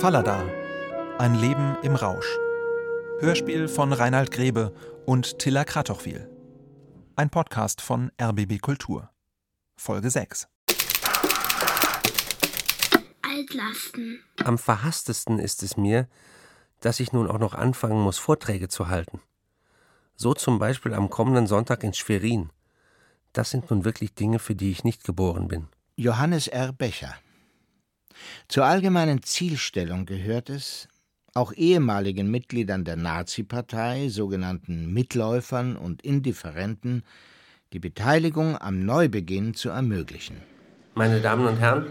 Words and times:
Fallada. 0.00 0.42
Ein 1.18 1.34
Leben 1.34 1.76
im 1.82 1.94
Rausch. 1.94 2.38
Hörspiel 3.18 3.68
von 3.68 3.92
Reinhard 3.92 4.30
Grebe 4.30 4.72
und 5.04 5.38
Tilla 5.38 5.64
Kratochwil. 5.64 6.26
Ein 7.16 7.28
Podcast 7.28 7.82
von 7.82 8.10
RBB 8.18 8.62
Kultur. 8.62 9.10
Folge 9.76 10.08
6. 10.08 10.48
Altlasten. 13.20 14.22
Am 14.42 14.56
verhasstesten 14.56 15.38
ist 15.38 15.62
es 15.62 15.76
mir, 15.76 16.08
dass 16.80 16.98
ich 16.98 17.12
nun 17.12 17.28
auch 17.30 17.38
noch 17.38 17.52
anfangen 17.52 18.00
muss, 18.00 18.16
Vorträge 18.16 18.68
zu 18.68 18.88
halten. 18.88 19.20
So 20.16 20.32
zum 20.32 20.58
Beispiel 20.58 20.94
am 20.94 21.10
kommenden 21.10 21.46
Sonntag 21.46 21.84
in 21.84 21.92
Schwerin. 21.92 22.48
Das 23.34 23.50
sind 23.50 23.70
nun 23.70 23.84
wirklich 23.84 24.14
Dinge, 24.14 24.38
für 24.38 24.54
die 24.54 24.70
ich 24.70 24.82
nicht 24.82 25.04
geboren 25.04 25.48
bin. 25.48 25.68
Johannes 25.96 26.48
R. 26.48 26.72
Becher. 26.72 27.16
Zur 28.48 28.64
allgemeinen 28.64 29.22
Zielstellung 29.22 30.06
gehört 30.06 30.50
es, 30.50 30.88
auch 31.34 31.52
ehemaligen 31.52 32.30
Mitgliedern 32.30 32.84
der 32.84 32.96
Nazi-Partei, 32.96 34.08
sogenannten 34.08 34.92
Mitläufern 34.92 35.76
und 35.76 36.02
Indifferenten, 36.02 37.04
die 37.72 37.78
Beteiligung 37.78 38.56
am 38.60 38.84
Neubeginn 38.84 39.54
zu 39.54 39.68
ermöglichen. 39.68 40.36
Meine 40.94 41.20
Damen 41.20 41.46
und 41.46 41.58
Herren, 41.58 41.86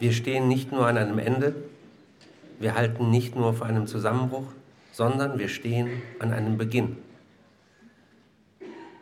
wir 0.00 0.12
stehen 0.12 0.48
nicht 0.48 0.72
nur 0.72 0.86
an 0.86 0.98
einem 0.98 1.18
Ende, 1.20 1.54
wir 2.58 2.74
halten 2.74 3.10
nicht 3.10 3.36
nur 3.36 3.54
vor 3.54 3.66
einem 3.66 3.86
Zusammenbruch, 3.86 4.46
sondern 4.92 5.38
wir 5.38 5.48
stehen 5.48 6.02
an 6.18 6.32
einem 6.32 6.58
Beginn. 6.58 6.96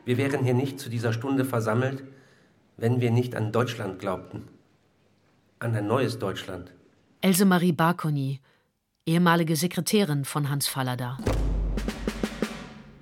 Wir 0.04 0.18
wären 0.18 0.44
hier 0.44 0.54
nicht 0.54 0.80
zu 0.80 0.90
dieser 0.90 1.12
Stunde 1.12 1.44
versammelt, 1.44 2.02
wenn 2.76 3.00
wir 3.00 3.10
nicht 3.10 3.34
an 3.36 3.52
Deutschland 3.52 3.98
glaubten. 3.98 4.48
An 5.62 5.76
ein 5.76 5.86
neues 5.86 6.18
Deutschland. 6.18 6.72
Else 7.20 7.44
Marie 7.44 7.70
Barconi, 7.70 8.40
ehemalige 9.06 9.54
Sekretärin 9.54 10.24
von 10.24 10.50
Hans 10.50 10.66
Fallada. 10.66 11.18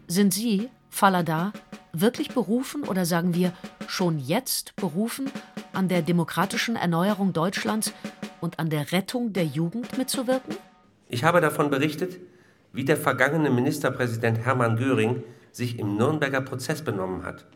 Sind 0.07 0.35
Sie, 0.35 0.69
Fallada, 0.91 1.55
wirklich 1.95 2.29
berufen 2.35 2.83
oder 2.83 3.07
sagen 3.07 3.33
wir 3.33 3.55
schon 3.89 4.19
jetzt 4.19 4.77
berufen, 4.77 5.31
an 5.73 5.89
der 5.89 6.03
demokratischen 6.03 6.77
Erneuerung 6.77 7.33
Deutschlands 7.33 7.95
und 8.43 8.59
an 8.59 8.69
der 8.69 8.93
Rettung 8.93 9.33
der 9.33 9.47
Jugend 9.47 9.97
mitzuwirken? 9.97 10.55
Ich 11.09 11.25
habe 11.25 11.41
davon 11.41 11.71
berichtet, 11.71 12.21
wie 12.75 12.85
der 12.85 12.99
vergangene 12.99 13.49
Ministerpräsident 13.49 14.41
Hermann 14.41 14.77
Göring 14.77 15.23
sich 15.51 15.79
im 15.79 15.97
Nürnberger 15.97 16.43
Prozess 16.43 16.83
benommen 16.83 17.25
hat. 17.25 17.47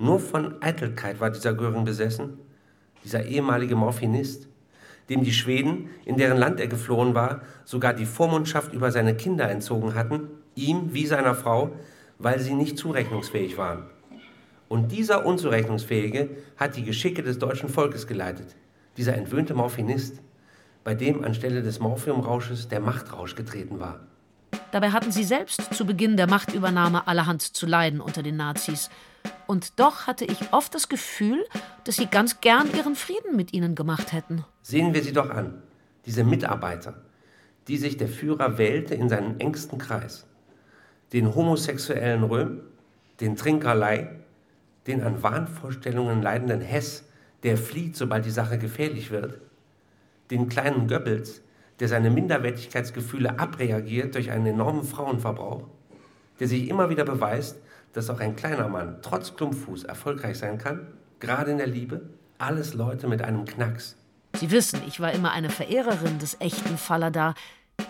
Nur 0.00 0.18
von 0.18 0.60
Eitelkeit 0.62 1.20
war 1.20 1.30
dieser 1.30 1.54
Göring 1.54 1.84
besessen, 1.84 2.40
dieser 3.04 3.24
ehemalige 3.24 3.76
Morphinist, 3.76 4.48
dem 5.08 5.24
die 5.24 5.32
Schweden, 5.32 5.90
in 6.04 6.16
deren 6.16 6.36
Land 6.36 6.60
er 6.60 6.68
geflohen 6.68 7.14
war, 7.14 7.42
sogar 7.64 7.94
die 7.94 8.06
Vormundschaft 8.06 8.72
über 8.72 8.92
seine 8.92 9.14
Kinder 9.14 9.50
entzogen 9.50 9.94
hatten, 9.94 10.28
ihm 10.54 10.92
wie 10.92 11.06
seiner 11.06 11.34
Frau, 11.34 11.70
weil 12.18 12.40
sie 12.40 12.54
nicht 12.54 12.78
zurechnungsfähig 12.78 13.56
waren. 13.56 13.84
Und 14.68 14.92
dieser 14.92 15.24
Unzurechnungsfähige 15.24 16.30
hat 16.56 16.76
die 16.76 16.84
Geschicke 16.84 17.22
des 17.22 17.38
deutschen 17.38 17.70
Volkes 17.70 18.06
geleitet, 18.06 18.54
dieser 18.96 19.14
entwöhnte 19.14 19.54
Morphinist, 19.54 20.20
bei 20.84 20.94
dem 20.94 21.24
anstelle 21.24 21.62
des 21.62 21.80
Morphiumrausches 21.80 22.68
der 22.68 22.80
Machtrausch 22.80 23.34
getreten 23.34 23.80
war. 23.80 24.00
Dabei 24.72 24.90
hatten 24.90 25.12
sie 25.12 25.24
selbst 25.24 25.74
zu 25.74 25.86
Beginn 25.86 26.16
der 26.16 26.28
Machtübernahme 26.28 27.06
allerhand 27.06 27.42
zu 27.42 27.66
leiden 27.66 28.00
unter 28.00 28.22
den 28.22 28.36
Nazis. 28.36 28.90
Und 29.46 29.80
doch 29.80 30.06
hatte 30.06 30.24
ich 30.24 30.52
oft 30.52 30.74
das 30.74 30.88
Gefühl, 30.88 31.44
dass 31.84 31.96
sie 31.96 32.06
ganz 32.06 32.40
gern 32.40 32.68
ihren 32.76 32.94
Frieden 32.94 33.34
mit 33.34 33.52
ihnen 33.52 33.74
gemacht 33.74 34.12
hätten. 34.12 34.44
Sehen 34.62 34.92
wir 34.92 35.02
sie 35.02 35.12
doch 35.12 35.30
an, 35.30 35.62
diese 36.04 36.22
Mitarbeiter, 36.22 37.02
die 37.66 37.78
sich 37.78 37.96
der 37.96 38.08
Führer 38.08 38.58
wählte 38.58 38.94
in 38.94 39.08
seinen 39.08 39.40
engsten 39.40 39.78
Kreis. 39.78 40.26
Den 41.12 41.34
homosexuellen 41.34 42.24
Röhm, 42.24 42.60
den 43.20 43.36
Trinkerlei, 43.36 44.10
den 44.86 45.02
an 45.02 45.22
Wahnvorstellungen 45.22 46.22
leidenden 46.22 46.60
Hess, 46.60 47.04
der 47.42 47.56
flieht, 47.56 47.96
sobald 47.96 48.26
die 48.26 48.30
Sache 48.30 48.58
gefährlich 48.58 49.10
wird, 49.10 49.40
den 50.30 50.48
kleinen 50.48 50.88
Goebbels, 50.88 51.42
der 51.80 51.88
seine 51.88 52.10
Minderwertigkeitsgefühle 52.10 53.38
abreagiert 53.38 54.14
durch 54.14 54.30
einen 54.30 54.46
enormen 54.46 54.82
Frauenverbrauch, 54.82 55.64
der 56.40 56.48
sich 56.48 56.68
immer 56.68 56.90
wieder 56.90 57.04
beweist, 57.04 57.58
dass 57.92 58.10
auch 58.10 58.20
ein 58.20 58.36
kleiner 58.36 58.68
Mann 58.68 58.98
trotz 59.02 59.34
Klumpfuß 59.36 59.84
erfolgreich 59.84 60.38
sein 60.38 60.58
kann, 60.58 60.86
gerade 61.20 61.50
in 61.50 61.58
der 61.58 61.66
Liebe, 61.66 62.02
alles 62.38 62.74
Leute 62.74 63.08
mit 63.08 63.22
einem 63.22 63.44
Knacks. 63.44 63.96
Sie 64.36 64.50
wissen, 64.50 64.80
ich 64.86 65.00
war 65.00 65.12
immer 65.12 65.32
eine 65.32 65.50
Verehrerin 65.50 66.18
des 66.18 66.40
echten 66.40 66.78
Fallada. 66.78 67.34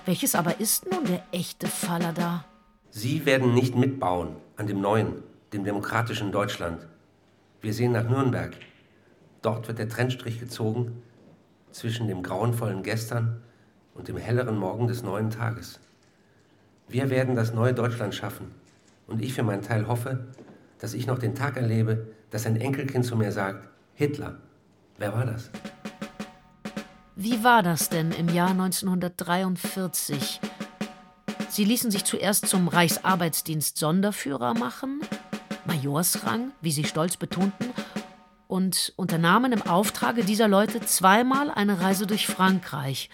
Welches 0.06 0.34
aber 0.34 0.60
ist 0.60 0.90
nun 0.90 1.04
der 1.04 1.22
echte 1.32 1.66
Fallada? 1.66 2.44
Sie 2.90 3.26
werden 3.26 3.54
nicht 3.54 3.74
mitbauen 3.74 4.36
an 4.56 4.66
dem 4.66 4.80
neuen, 4.80 5.22
dem 5.52 5.64
demokratischen 5.64 6.32
Deutschland. 6.32 6.86
Wir 7.60 7.74
sehen 7.74 7.92
nach 7.92 8.08
Nürnberg. 8.08 8.54
Dort 9.42 9.68
wird 9.68 9.78
der 9.78 9.88
Trennstrich 9.88 10.40
gezogen 10.40 11.02
zwischen 11.70 12.08
dem 12.08 12.22
grauenvollen 12.22 12.82
Gestern 12.82 13.42
und 13.94 14.08
dem 14.08 14.16
helleren 14.16 14.56
Morgen 14.56 14.88
des 14.88 15.02
neuen 15.02 15.30
Tages. 15.30 15.80
Wir 16.88 17.10
werden 17.10 17.34
das 17.36 17.52
neue 17.52 17.74
Deutschland 17.74 18.14
schaffen. 18.14 18.50
Und 19.08 19.22
ich 19.22 19.32
für 19.32 19.42
meinen 19.42 19.62
Teil 19.62 19.88
hoffe, 19.88 20.26
dass 20.78 20.94
ich 20.94 21.06
noch 21.06 21.18
den 21.18 21.34
Tag 21.34 21.56
erlebe, 21.56 22.06
dass 22.30 22.46
ein 22.46 22.56
Enkelkind 22.56 23.04
zu 23.04 23.16
mir 23.16 23.32
sagt, 23.32 23.68
Hitler, 23.94 24.36
wer 24.98 25.14
war 25.14 25.24
das? 25.24 25.50
Wie 27.16 27.42
war 27.42 27.64
das 27.64 27.88
denn 27.88 28.12
im 28.12 28.28
Jahr 28.28 28.50
1943? 28.50 30.40
Sie 31.48 31.64
ließen 31.64 31.90
sich 31.90 32.04
zuerst 32.04 32.46
zum 32.46 32.68
Reichsarbeitsdienst 32.68 33.78
Sonderführer 33.78 34.54
machen, 34.54 35.00
Majorsrang, 35.64 36.52
wie 36.60 36.70
Sie 36.70 36.84
stolz 36.84 37.16
betonten, 37.16 37.72
und 38.46 38.92
unternahmen 38.96 39.52
im 39.52 39.62
Auftrage 39.62 40.22
dieser 40.22 40.48
Leute 40.48 40.80
zweimal 40.80 41.50
eine 41.50 41.80
Reise 41.80 42.06
durch 42.06 42.26
Frankreich, 42.26 43.10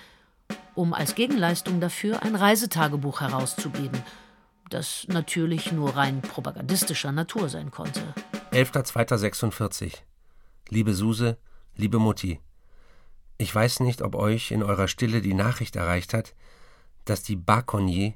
um 0.75 0.93
als 0.93 1.15
Gegenleistung 1.15 1.81
dafür 1.81 2.22
ein 2.22 2.34
Reisetagebuch 2.34 3.21
herauszugeben, 3.21 4.03
das 4.75 5.07
natürlich 5.09 5.71
nur 5.71 5.97
rein 5.97 6.21
propagandistischer 6.21 7.12
Natur 7.12 7.49
sein 7.49 7.71
konnte. 7.71 8.03
11.02.46 8.51 9.95
Liebe 10.69 10.95
Suse, 10.95 11.39
liebe 11.77 11.99
Mutti, 11.99 12.41
ich 13.39 13.55
weiß 13.55 13.81
nicht, 13.81 14.03
ob 14.03 14.15
euch 14.15 14.51
in 14.51 14.62
eurer 14.62 14.89
Stille 14.89 15.21
die 15.21 15.35
Nachricht 15.35 15.77
erreicht 15.77 16.12
hat, 16.12 16.35
dass 17.05 17.23
die 17.23 17.37
Baconnier, 17.37 18.15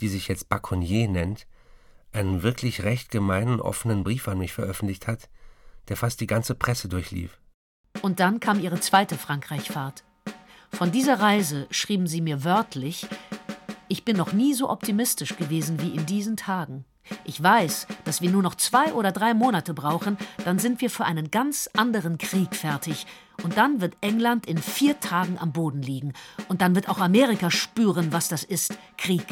die 0.00 0.08
sich 0.08 0.28
jetzt 0.28 0.48
Baconnier 0.48 1.08
nennt, 1.08 1.46
einen 2.12 2.42
wirklich 2.42 2.82
recht 2.82 3.10
gemeinen 3.10 3.60
offenen 3.60 4.02
Brief 4.02 4.26
an 4.26 4.38
mich 4.38 4.52
veröffentlicht 4.52 5.06
hat, 5.06 5.28
der 5.88 5.96
fast 5.96 6.20
die 6.20 6.26
ganze 6.26 6.54
Presse 6.54 6.88
durchlief. 6.88 7.38
Und 8.02 8.18
dann 8.18 8.40
kam 8.40 8.60
ihre 8.60 8.80
zweite 8.80 9.16
Frankreichfahrt. 9.16 10.04
Von 10.72 10.90
dieser 10.92 11.20
Reise 11.20 11.66
schrieben 11.70 12.06
sie 12.06 12.20
mir 12.20 12.44
wörtlich, 12.44 13.06
ich 13.90 14.04
bin 14.04 14.16
noch 14.16 14.32
nie 14.32 14.54
so 14.54 14.70
optimistisch 14.70 15.36
gewesen 15.36 15.82
wie 15.82 15.90
in 15.90 16.06
diesen 16.06 16.36
Tagen. 16.36 16.84
Ich 17.24 17.42
weiß, 17.42 17.88
dass 18.04 18.22
wir 18.22 18.30
nur 18.30 18.42
noch 18.42 18.54
zwei 18.54 18.92
oder 18.92 19.10
drei 19.10 19.34
Monate 19.34 19.74
brauchen, 19.74 20.16
dann 20.44 20.60
sind 20.60 20.80
wir 20.80 20.90
für 20.90 21.04
einen 21.04 21.32
ganz 21.32 21.68
anderen 21.76 22.16
Krieg 22.16 22.54
fertig. 22.54 23.04
Und 23.42 23.56
dann 23.56 23.80
wird 23.80 23.96
England 24.00 24.46
in 24.46 24.58
vier 24.58 25.00
Tagen 25.00 25.38
am 25.38 25.52
Boden 25.52 25.82
liegen. 25.82 26.12
Und 26.48 26.62
dann 26.62 26.76
wird 26.76 26.88
auch 26.88 27.00
Amerika 27.00 27.50
spüren, 27.50 28.12
was 28.12 28.28
das 28.28 28.44
ist, 28.44 28.78
Krieg. 28.96 29.26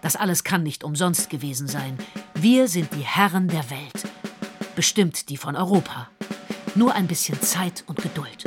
Das 0.00 0.16
alles 0.16 0.42
kann 0.42 0.62
nicht 0.62 0.84
umsonst 0.84 1.28
gewesen 1.28 1.68
sein. 1.68 1.98
Wir 2.34 2.66
sind 2.68 2.94
die 2.94 3.04
Herren 3.04 3.48
der 3.48 3.68
Welt. 3.68 4.08
Bestimmt 4.74 5.28
die 5.28 5.36
von 5.36 5.54
Europa. 5.54 6.08
Nur 6.74 6.94
ein 6.94 7.08
bisschen 7.08 7.42
Zeit 7.42 7.84
und 7.86 8.00
Geduld. 8.00 8.44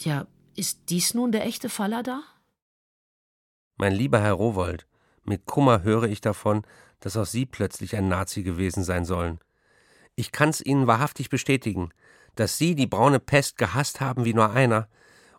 Tja, 0.00 0.26
ist 0.56 0.80
dies 0.88 1.14
nun 1.14 1.30
der 1.30 1.46
echte 1.46 1.68
Fallada? 1.68 2.22
Mein 3.76 3.92
lieber 3.92 4.20
Herr 4.20 4.32
Rowold, 4.32 4.86
mit 5.24 5.44
Kummer 5.44 5.82
höre 5.82 6.04
ich 6.04 6.20
davon, 6.20 6.62
dass 7.00 7.16
auch 7.16 7.26
Sie 7.26 7.44
plötzlich 7.44 7.94
ein 7.96 8.08
Nazi 8.08 8.42
gewesen 8.42 8.84
sein 8.84 9.04
sollen. 9.04 9.38
Ich 10.14 10.32
kann's 10.32 10.62
Ihnen 10.62 10.86
wahrhaftig 10.86 11.28
bestätigen, 11.28 11.90
dass 12.36 12.56
Sie 12.56 12.74
die 12.74 12.86
braune 12.86 13.20
Pest 13.20 13.58
gehasst 13.58 14.00
haben 14.00 14.24
wie 14.24 14.34
nur 14.34 14.50
einer 14.50 14.88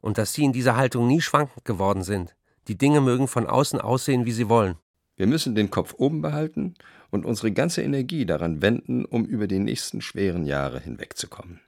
und 0.01 0.17
dass 0.17 0.33
Sie 0.33 0.43
in 0.43 0.53
dieser 0.53 0.75
Haltung 0.75 1.07
nie 1.07 1.21
schwankend 1.21 1.65
geworden 1.65 2.03
sind. 2.03 2.35
Die 2.67 2.77
Dinge 2.77 3.01
mögen 3.01 3.27
von 3.27 3.47
außen 3.47 3.79
aussehen, 3.79 4.25
wie 4.25 4.31
sie 4.31 4.49
wollen. 4.49 4.75
Wir 5.15 5.25
müssen 5.25 5.55
den 5.55 5.71
Kopf 5.71 5.95
oben 5.97 6.21
behalten 6.21 6.75
und 7.09 7.25
unsere 7.25 7.51
ganze 7.51 7.81
Energie 7.81 8.25
daran 8.25 8.61
wenden, 8.61 9.05
um 9.05 9.25
über 9.25 9.47
die 9.47 9.59
nächsten 9.59 10.01
schweren 10.01 10.45
Jahre 10.45 10.79
hinwegzukommen. 10.79 11.61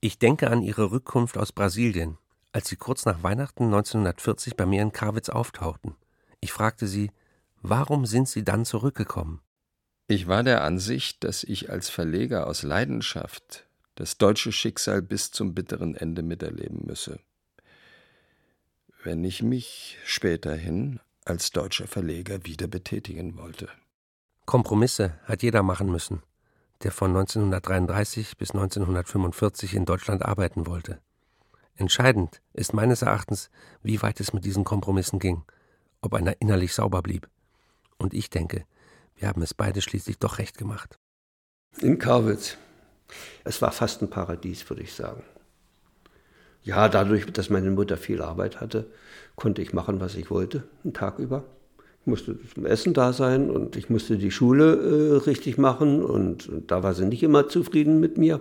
Ich 0.00 0.18
denke 0.18 0.50
an 0.50 0.62
Ihre 0.62 0.90
Rückkunft 0.90 1.38
aus 1.38 1.52
Brasilien, 1.52 2.18
als 2.52 2.68
Sie 2.68 2.76
kurz 2.76 3.06
nach 3.06 3.22
Weihnachten 3.22 3.64
1940 3.64 4.56
bei 4.56 4.66
mir 4.66 4.82
in 4.82 4.92
Karwitz 4.92 5.30
auftauchten. 5.30 5.96
Ich 6.42 6.52
fragte 6.52 6.86
Sie, 6.86 7.10
warum 7.62 8.04
sind 8.04 8.28
Sie 8.28 8.44
dann 8.44 8.64
zurückgekommen? 8.66 9.40
Ich 10.08 10.26
war 10.26 10.42
der 10.42 10.64
Ansicht, 10.64 11.24
dass 11.24 11.44
ich 11.44 11.70
als 11.70 11.88
Verleger 11.88 12.46
aus 12.46 12.64
Leidenschaft 12.64 13.66
das 13.94 14.18
deutsche 14.18 14.52
Schicksal 14.52 15.00
bis 15.00 15.30
zum 15.30 15.54
bitteren 15.54 15.94
Ende 15.94 16.22
miterleben 16.22 16.84
müsse. 16.84 17.20
wenn 19.04 19.24
ich 19.24 19.42
mich 19.42 19.98
späterhin 20.04 21.00
als 21.24 21.50
deutscher 21.50 21.88
Verleger 21.88 22.44
wieder 22.44 22.68
betätigen 22.68 23.36
wollte. 23.36 23.68
Kompromisse 24.46 25.18
hat 25.24 25.42
jeder 25.42 25.62
machen 25.64 25.90
müssen, 25.90 26.22
der 26.82 26.92
von 26.92 27.10
1933 27.10 28.36
bis 28.36 28.52
1945 28.52 29.74
in 29.74 29.86
Deutschland 29.86 30.24
arbeiten 30.24 30.66
wollte. 30.66 31.00
Entscheidend 31.74 32.42
ist 32.52 32.74
meines 32.74 33.02
Erachtens, 33.02 33.50
wie 33.82 34.02
weit 34.02 34.20
es 34.20 34.32
mit 34.32 34.44
diesen 34.44 34.62
Kompromissen 34.62 35.18
ging, 35.18 35.42
ob 36.02 36.14
einer 36.14 36.40
innerlich 36.40 36.74
sauber 36.74 37.00
blieb. 37.00 37.28
Und 37.96 38.12
ich 38.12 38.28
denke, 38.28 38.64
wir 39.16 39.28
haben 39.28 39.42
es 39.42 39.54
beide 39.54 39.80
schließlich 39.80 40.18
doch 40.18 40.38
recht 40.38 40.58
gemacht. 40.58 40.98
In 41.80 41.98
Karwitz. 41.98 42.58
Es 43.44 43.62
war 43.62 43.72
fast 43.72 44.02
ein 44.02 44.10
Paradies, 44.10 44.68
würde 44.68 44.82
ich 44.82 44.92
sagen. 44.92 45.22
Ja, 46.64 46.88
dadurch, 46.88 47.26
dass 47.26 47.50
meine 47.50 47.70
Mutter 47.70 47.96
viel 47.96 48.22
Arbeit 48.22 48.60
hatte, 48.60 48.86
konnte 49.34 49.62
ich 49.62 49.72
machen, 49.72 50.00
was 50.00 50.14
ich 50.14 50.30
wollte, 50.30 50.64
einen 50.84 50.94
Tag 50.94 51.18
über. 51.18 51.44
Ich 52.00 52.06
musste 52.06 52.36
zum 52.54 52.66
Essen 52.66 52.94
da 52.94 53.12
sein 53.12 53.50
und 53.50 53.76
ich 53.76 53.88
musste 53.88 54.16
die 54.16 54.30
Schule 54.30 54.74
äh, 54.74 55.16
richtig 55.18 55.58
machen 55.58 56.02
und, 56.02 56.48
und, 56.48 56.70
da 56.70 56.82
war 56.82 56.94
sie 56.94 57.04
nicht 57.04 57.22
immer 57.22 57.48
zufrieden 57.48 58.00
mit 58.00 58.18
mir. 58.18 58.40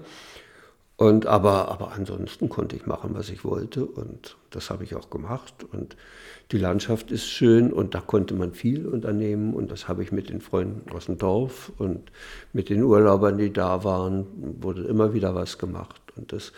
Und 1.01 1.25
aber, 1.25 1.69
aber 1.69 1.94
ansonsten 1.94 2.48
konnte 2.48 2.75
ich 2.75 2.86
machen, 2.86 3.15
was 3.15 3.30
ich 3.30 3.44
wollte 3.44 3.86
und 3.88 4.38
das 4.51 4.69
habe 4.69 4.83
ich 4.83 4.94
auch 4.94 5.09
gemacht. 5.09 5.65
Und 5.71 5.95
die 6.51 6.59
Landschaft 6.59 7.09
ist 7.09 7.25
schön 7.25 7.74
und 7.74 7.95
da 7.95 8.01
konnte 8.01 8.36
man 8.36 8.53
viel 8.53 8.86
unternehmen 8.86 9.56
und 9.56 9.71
das 9.71 9.88
habe 9.88 10.03
ich 10.03 10.12
mit 10.12 10.30
den 10.30 10.42
Freunden 10.42 10.92
aus 10.92 11.07
dem 11.07 11.18
Dorf 11.18 11.71
und 11.80 12.12
mit 12.53 12.69
den 12.69 12.83
Urlaubern, 12.83 13.39
die 13.39 13.51
da 13.51 13.83
waren, 13.83 14.27
wurde 14.62 14.83
immer 14.83 15.15
wieder 15.15 15.33
was 15.33 15.57
gemacht. 15.57 16.00
Und 16.15 16.33
das 16.33 16.51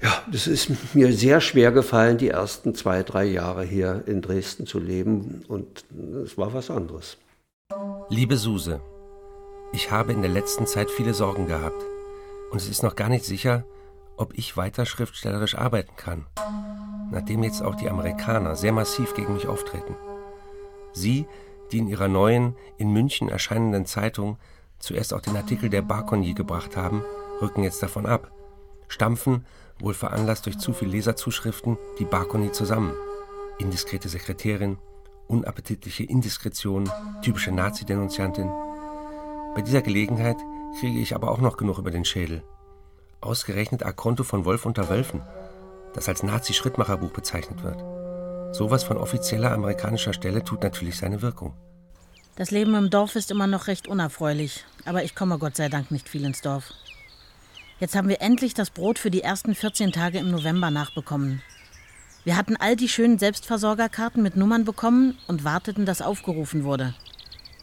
ja, 0.00 0.12
das 0.30 0.46
ist 0.46 0.94
mir 0.94 1.12
sehr 1.12 1.40
schwer 1.40 1.72
gefallen, 1.72 2.16
die 2.16 2.28
ersten 2.28 2.76
zwei, 2.76 3.02
drei 3.02 3.24
Jahre 3.24 3.64
hier 3.64 4.04
in 4.06 4.22
Dresden 4.22 4.66
zu 4.66 4.78
leben 4.78 5.42
und 5.48 5.84
es 6.24 6.38
war 6.38 6.54
was 6.54 6.70
anderes. 6.70 7.16
Liebe 8.08 8.36
Suse, 8.36 8.80
ich 9.72 9.90
habe 9.90 10.12
in 10.12 10.22
der 10.22 10.30
letzten 10.30 10.68
Zeit 10.68 10.92
viele 10.92 11.12
Sorgen 11.12 11.48
gehabt 11.48 11.84
und 12.50 12.60
es 12.60 12.68
ist 12.68 12.82
noch 12.82 12.96
gar 12.96 13.08
nicht 13.08 13.24
sicher, 13.24 13.64
ob 14.16 14.36
ich 14.38 14.56
weiter 14.56 14.86
schriftstellerisch 14.86 15.56
arbeiten 15.56 15.96
kann, 15.96 16.26
nachdem 17.10 17.42
jetzt 17.42 17.62
auch 17.62 17.74
die 17.74 17.90
Amerikaner 17.90 18.56
sehr 18.56 18.72
massiv 18.72 19.14
gegen 19.14 19.34
mich 19.34 19.46
auftreten. 19.46 19.96
Sie, 20.92 21.26
die 21.72 21.78
in 21.78 21.88
ihrer 21.88 22.08
neuen, 22.08 22.56
in 22.76 22.92
München 22.92 23.28
erscheinenden 23.28 23.86
Zeitung 23.86 24.38
zuerst 24.78 25.12
auch 25.14 25.20
den 25.20 25.36
Artikel 25.36 25.68
der 25.68 25.82
Barkoni 25.82 26.34
gebracht 26.34 26.76
haben, 26.76 27.02
rücken 27.40 27.64
jetzt 27.64 27.82
davon 27.82 28.06
ab, 28.06 28.30
stampfen 28.88 29.44
wohl 29.80 29.94
veranlasst 29.94 30.46
durch 30.46 30.58
zu 30.58 30.72
viel 30.72 30.88
Leserzuschriften, 30.88 31.76
die 31.98 32.04
Barkoni 32.04 32.52
zusammen. 32.52 32.94
Indiskrete 33.58 34.08
Sekretärin, 34.08 34.78
unappetitliche 35.26 36.04
Indiskretion, 36.04 36.90
typische 37.22 37.50
Nazi-Denunziantin. 37.50 38.48
Bei 39.54 39.62
dieser 39.62 39.82
Gelegenheit 39.82 40.36
kriege 40.78 41.00
ich 41.00 41.14
aber 41.14 41.30
auch 41.30 41.40
noch 41.40 41.56
genug 41.56 41.78
über 41.78 41.90
den 41.90 42.04
Schädel. 42.04 42.42
Ausgerechnet 43.20 43.84
Akonto 43.84 44.24
von 44.24 44.44
Wolf 44.44 44.66
unter 44.66 44.88
Wölfen, 44.88 45.22
das 45.94 46.08
als 46.08 46.22
Nazi-Schrittmacherbuch 46.22 47.10
bezeichnet 47.10 47.62
wird. 47.62 47.82
Sowas 48.54 48.84
von 48.84 48.96
offizieller 48.96 49.52
amerikanischer 49.52 50.12
Stelle 50.12 50.44
tut 50.44 50.62
natürlich 50.62 50.98
seine 50.98 51.22
Wirkung. 51.22 51.54
Das 52.36 52.50
Leben 52.50 52.74
im 52.74 52.90
Dorf 52.90 53.14
ist 53.16 53.30
immer 53.30 53.46
noch 53.46 53.68
recht 53.68 53.86
unerfreulich, 53.86 54.64
aber 54.84 55.04
ich 55.04 55.14
komme 55.14 55.38
Gott 55.38 55.56
sei 55.56 55.68
Dank 55.68 55.90
nicht 55.90 56.08
viel 56.08 56.24
ins 56.24 56.40
Dorf. 56.40 56.72
Jetzt 57.80 57.96
haben 57.96 58.08
wir 58.08 58.20
endlich 58.20 58.54
das 58.54 58.70
Brot 58.70 58.98
für 58.98 59.10
die 59.10 59.22
ersten 59.22 59.54
14 59.54 59.92
Tage 59.92 60.18
im 60.18 60.30
November 60.30 60.70
nachbekommen. 60.70 61.42
Wir 62.24 62.36
hatten 62.36 62.56
all 62.56 62.74
die 62.74 62.88
schönen 62.88 63.18
Selbstversorgerkarten 63.18 64.22
mit 64.22 64.36
Nummern 64.36 64.64
bekommen 64.64 65.18
und 65.28 65.44
warteten, 65.44 65.86
dass 65.86 66.02
aufgerufen 66.02 66.64
wurde. 66.64 66.94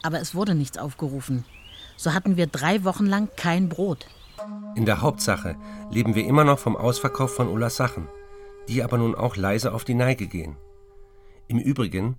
Aber 0.03 0.19
es 0.19 0.35
wurde 0.35 0.55
nichts 0.55 0.77
aufgerufen. 0.77 1.45
So 2.01 2.15
hatten 2.15 2.35
wir 2.35 2.47
drei 2.47 2.83
Wochen 2.83 3.05
lang 3.05 3.29
kein 3.37 3.69
Brot. 3.69 4.07
In 4.73 4.87
der 4.87 5.01
Hauptsache 5.01 5.55
leben 5.91 6.15
wir 6.15 6.25
immer 6.25 6.43
noch 6.43 6.57
vom 6.57 6.75
Ausverkauf 6.75 7.35
von 7.35 7.47
Ullas 7.47 7.75
Sachen, 7.75 8.07
die 8.67 8.81
aber 8.81 8.97
nun 8.97 9.13
auch 9.13 9.35
leise 9.35 9.71
auf 9.71 9.83
die 9.83 9.93
Neige 9.93 10.25
gehen. 10.25 10.55
Im 11.47 11.59
Übrigen 11.59 12.15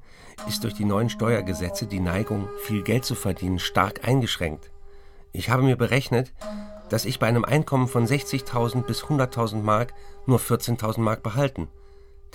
ist 0.46 0.62
durch 0.62 0.74
die 0.74 0.84
neuen 0.84 1.10
Steuergesetze 1.10 1.88
die 1.88 1.98
Neigung, 1.98 2.48
viel 2.60 2.84
Geld 2.84 3.04
zu 3.04 3.16
verdienen, 3.16 3.58
stark 3.58 4.06
eingeschränkt. 4.06 4.70
Ich 5.32 5.50
habe 5.50 5.64
mir 5.64 5.74
berechnet, 5.74 6.32
dass 6.88 7.04
ich 7.04 7.18
bei 7.18 7.26
einem 7.26 7.44
Einkommen 7.44 7.88
von 7.88 8.06
60.000 8.06 8.82
bis 8.82 9.02
100.000 9.02 9.62
Mark 9.62 9.94
nur 10.26 10.38
14.000 10.38 11.00
Mark 11.00 11.24
behalten, 11.24 11.66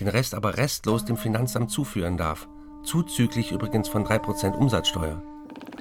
den 0.01 0.09
Rest 0.09 0.35
aber 0.35 0.57
restlos 0.57 1.05
dem 1.05 1.15
Finanzamt 1.15 1.71
zuführen 1.71 2.17
darf, 2.17 2.49
zuzüglich 2.83 3.53
übrigens 3.53 3.87
von 3.87 4.05
3% 4.05 4.51
Umsatzsteuer. 4.51 5.23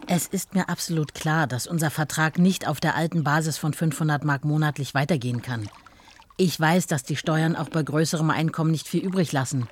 Es 0.09 0.29
ist 0.29 0.55
mir 0.55 0.69
absolut 0.69 1.15
klar, 1.15 1.49
dass 1.49 1.67
unser 1.67 1.91
Vertrag 1.91 2.39
nicht 2.39 2.69
auf 2.69 2.79
der 2.79 2.95
alten 2.95 3.25
Basis 3.25 3.59
von 3.59 3.73
500 3.73 4.25
Mark 4.25 4.45
monatlich 4.45 4.95
weitergehen 4.95 5.43
kann. 5.43 5.69
Ich 6.37 6.59
weiß, 6.61 6.87
dass 6.87 7.03
die 7.03 7.17
Steuern 7.17 7.57
auch 7.57 7.69
bei 7.71 7.83
größerem 7.83 8.31
Einkommen 8.31 8.71
nicht 8.71 8.87
viel 8.87 9.05
übrig 9.05 9.33
lassen. 9.33 9.67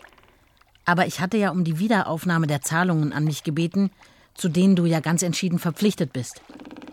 Aber 0.84 1.06
ich 1.06 1.20
hatte 1.20 1.36
ja 1.36 1.50
um 1.50 1.62
die 1.62 1.78
Wiederaufnahme 1.78 2.48
der 2.48 2.62
Zahlungen 2.62 3.12
an 3.12 3.24
mich 3.24 3.44
gebeten, 3.44 3.90
zu 4.34 4.48
denen 4.48 4.74
du 4.74 4.86
ja 4.86 4.98
ganz 4.98 5.22
entschieden 5.22 5.60
verpflichtet 5.60 6.12
bist. 6.12 6.42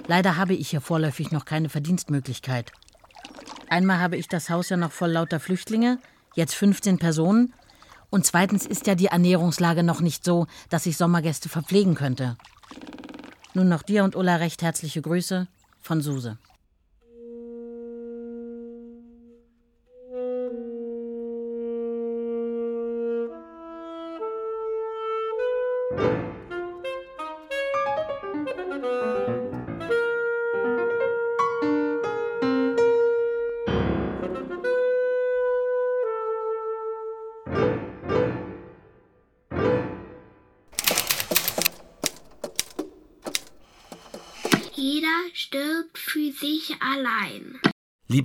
Leider 0.05 0.37
habe 0.37 0.53
ich 0.53 0.69
hier 0.69 0.81
vorläufig 0.81 1.31
noch 1.31 1.45
keine 1.45 1.69
Verdienstmöglichkeit. 1.69 2.71
Einmal 3.69 3.99
habe 3.99 4.17
ich 4.17 4.27
das 4.27 4.51
Haus 4.51 4.69
ja 4.69 4.77
noch 4.77 4.91
voll 4.91 5.11
lauter 5.11 5.39
Flüchtlinge, 5.39 5.97
jetzt 6.35 6.53
15 6.53 6.99
Personen. 6.99 7.53
Und 8.11 8.25
zweitens 8.25 8.67
ist 8.67 8.85
ja 8.85 8.93
die 8.93 9.07
Ernährungslage 9.07 9.81
noch 9.81 10.01
nicht 10.01 10.23
so, 10.23 10.45
dass 10.69 10.85
ich 10.85 10.95
Sommergäste 10.95 11.49
verpflegen 11.49 11.95
könnte. 11.95 12.37
Nun 13.53 13.67
noch 13.67 13.83
dir 13.83 14.03
und 14.03 14.15
Ulla 14.15 14.37
recht 14.37 14.61
herzliche 14.61 15.01
Grüße 15.01 15.47
von 15.81 16.01
Suse. 16.01 16.37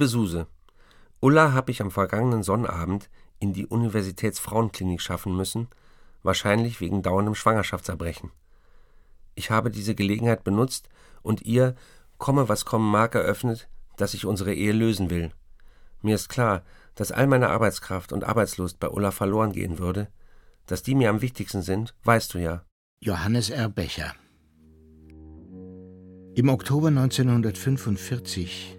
Liebe 0.06 0.12
Suse, 0.12 0.46
Ulla 1.18 1.52
habe 1.52 1.72
ich 1.72 1.82
am 1.82 1.90
vergangenen 1.90 2.44
Sonnabend 2.44 3.10
in 3.40 3.52
die 3.52 3.66
Universitätsfrauenklinik 3.66 5.00
schaffen 5.00 5.36
müssen, 5.36 5.66
wahrscheinlich 6.22 6.80
wegen 6.80 7.02
dauerndem 7.02 7.34
Schwangerschaftserbrechen. 7.34 8.30
Ich 9.34 9.50
habe 9.50 9.68
diese 9.68 9.96
Gelegenheit 9.96 10.44
benutzt 10.44 10.88
und 11.22 11.42
ihr, 11.42 11.74
komme 12.18 12.48
was 12.48 12.64
kommen 12.64 12.88
mag, 12.88 13.16
eröffnet, 13.16 13.68
dass 13.96 14.14
ich 14.14 14.26
unsere 14.26 14.54
Ehe 14.54 14.70
lösen 14.70 15.10
will. 15.10 15.32
Mir 16.02 16.14
ist 16.14 16.28
klar, 16.28 16.62
dass 16.94 17.10
all 17.10 17.26
meine 17.26 17.48
Arbeitskraft 17.48 18.12
und 18.12 18.22
Arbeitslust 18.22 18.78
bei 18.78 18.88
Ulla 18.88 19.10
verloren 19.10 19.50
gehen 19.50 19.80
würde. 19.80 20.06
Dass 20.66 20.84
die 20.84 20.94
mir 20.94 21.10
am 21.10 21.20
wichtigsten 21.20 21.62
sind, 21.62 21.96
weißt 22.04 22.32
du 22.34 22.38
ja. 22.38 22.64
Johannes 23.00 23.50
R. 23.50 23.68
Becher 23.68 24.14
im 26.36 26.50
Oktober 26.50 26.88
1945 26.88 28.75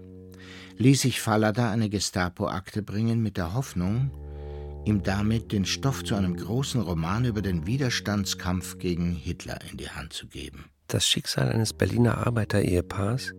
ließ 0.78 1.02
sich 1.02 1.22
Fallada 1.22 1.72
eine 1.72 1.90
Gestapo-Akte 1.90 2.82
bringen 2.82 3.22
mit 3.22 3.38
der 3.38 3.54
Hoffnung, 3.54 4.12
ihm 4.86 5.04
damit 5.04 5.52
den 5.52 5.66
Stoff 5.66 6.04
zu 6.04 6.16
einem 6.16 6.38
großen 6.38 6.82
Roman 6.82 7.26
über 7.26 7.42
den 7.42 7.66
Widerstandskampf 7.66 8.78
gegen 8.78 9.12
Hitler 9.12 9.60
in 9.70 9.78
die 9.78 9.90
Hand 9.90 10.14
zu 10.14 10.28
geben. 10.28 10.66
Das 10.88 11.06
Schicksal 11.06 11.52
eines 11.52 11.74
Berliner 11.74 12.26
Arbeiterehepaars, 12.26 13.34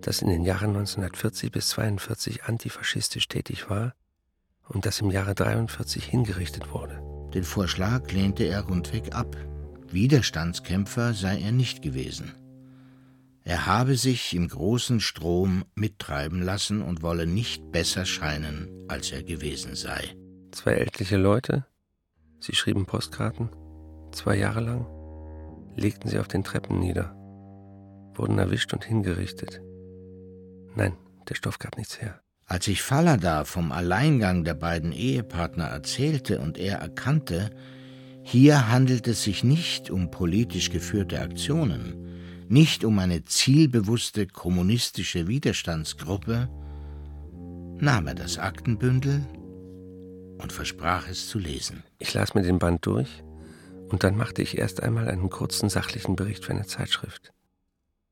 das 0.00 0.22
in 0.22 0.28
den 0.28 0.44
Jahren 0.44 0.76
1940 0.76 1.50
bis 1.50 1.70
1942 1.76 2.44
antifaschistisch 2.44 3.26
tätig 3.26 3.68
war 3.70 3.94
und 4.68 4.86
das 4.86 5.00
im 5.00 5.10
Jahre 5.10 5.30
1943 5.30 6.04
hingerichtet 6.04 6.72
wurde. 6.72 7.02
Den 7.34 7.44
Vorschlag 7.44 8.12
lehnte 8.12 8.44
er 8.44 8.60
rundweg 8.60 9.14
ab. 9.14 9.36
Widerstandskämpfer 9.90 11.14
sei 11.14 11.40
er 11.40 11.52
nicht 11.52 11.82
gewesen. 11.82 12.32
Er 13.46 13.66
habe 13.66 13.96
sich 13.96 14.34
im 14.34 14.48
großen 14.48 15.00
Strom 15.00 15.66
mittreiben 15.74 16.40
lassen 16.40 16.80
und 16.80 17.02
wolle 17.02 17.26
nicht 17.26 17.70
besser 17.72 18.06
scheinen, 18.06 18.70
als 18.88 19.12
er 19.12 19.22
gewesen 19.22 19.74
sei. 19.74 20.16
Zwei 20.50 20.72
ältliche 20.72 21.18
Leute, 21.18 21.66
sie 22.40 22.54
schrieben 22.54 22.86
Postkarten, 22.86 23.50
zwei 24.12 24.38
Jahre 24.38 24.60
lang, 24.60 24.86
legten 25.76 26.08
sie 26.08 26.18
auf 26.18 26.28
den 26.28 26.42
Treppen 26.42 26.80
nieder, 26.80 27.14
wurden 28.14 28.38
erwischt 28.38 28.72
und 28.72 28.82
hingerichtet. 28.82 29.60
Nein, 30.74 30.96
der 31.28 31.34
Stoff 31.34 31.58
gab 31.58 31.76
nichts 31.76 32.00
her. 32.00 32.20
Als 32.46 32.66
ich 32.66 32.80
Fallada 32.80 33.44
vom 33.44 33.72
Alleingang 33.72 34.44
der 34.44 34.54
beiden 34.54 34.92
Ehepartner 34.92 35.66
erzählte 35.66 36.40
und 36.40 36.56
er 36.56 36.78
erkannte, 36.78 37.50
hier 38.22 38.70
handelt 38.70 39.06
es 39.06 39.22
sich 39.22 39.44
nicht 39.44 39.90
um 39.90 40.10
politisch 40.10 40.70
geführte 40.70 41.20
Aktionen, 41.20 42.13
nicht 42.54 42.84
um 42.84 43.00
eine 43.00 43.24
zielbewusste 43.24 44.28
kommunistische 44.28 45.26
Widerstandsgruppe, 45.26 46.48
nahm 47.80 48.06
er 48.06 48.14
das 48.14 48.38
Aktenbündel 48.38 49.26
und 50.38 50.52
versprach 50.52 51.08
es 51.08 51.28
zu 51.28 51.40
lesen. 51.40 51.82
Ich 51.98 52.14
las 52.14 52.34
mir 52.34 52.42
den 52.42 52.60
Band 52.60 52.86
durch 52.86 53.24
und 53.88 54.04
dann 54.04 54.16
machte 54.16 54.40
ich 54.40 54.56
erst 54.56 54.84
einmal 54.84 55.08
einen 55.08 55.30
kurzen 55.30 55.68
sachlichen 55.68 56.14
Bericht 56.14 56.44
für 56.44 56.52
eine 56.52 56.64
Zeitschrift. 56.64 57.32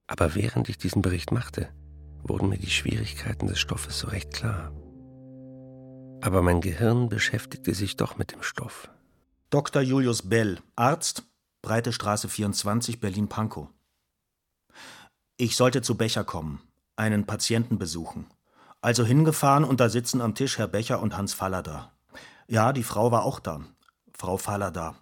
Aber 0.09 0.35
während 0.35 0.69
ich 0.69 0.77
diesen 0.77 1.03
Bericht 1.03 1.31
machte, 1.31 1.69
wurden 2.25 2.49
mir 2.49 2.59
die 2.59 2.71
Schwierigkeiten 2.71 3.47
des 3.47 3.61
Stoffes 3.61 4.01
so 4.01 4.09
recht 4.09 4.33
klar. 4.33 4.73
Aber 6.21 6.43
mein 6.43 6.61
Gehirn 6.61 7.09
beschäftigte 7.09 7.75
sich 7.75 7.97
doch 7.97 8.19
mit 8.19 8.33
dem 8.33 8.43
Stoff. 8.43 8.91
Dr. 9.51 9.83
Julius 9.83 10.29
Bell, 10.29 10.59
Arzt, 10.75 11.23
Breite 11.63 11.93
Straße 11.93 12.29
24, 12.29 12.99
Berlin-Pankow. 12.99 13.69
Ich 15.45 15.57
sollte 15.57 15.83
zu 15.83 15.97
Becher 15.97 16.23
kommen, 16.23 16.61
einen 16.95 17.27
Patienten 17.27 17.77
besuchen. 17.77 18.27
Also 18.81 19.05
hingefahren 19.05 19.65
und 19.65 19.81
da 19.81 19.89
sitzen 19.89 20.21
am 20.21 20.37
Tisch 20.37 20.57
Herr 20.57 20.69
Becher 20.69 21.03
und 21.03 21.17
Hans 21.17 21.35
Fallada. 21.35 21.91
Ja, 22.47 22.73
die 22.73 22.85
Frau 22.85 23.11
war 23.11 23.25
auch 23.25 23.41
da, 23.41 23.61
Frau 24.17 24.37
Fallada. 24.37 24.95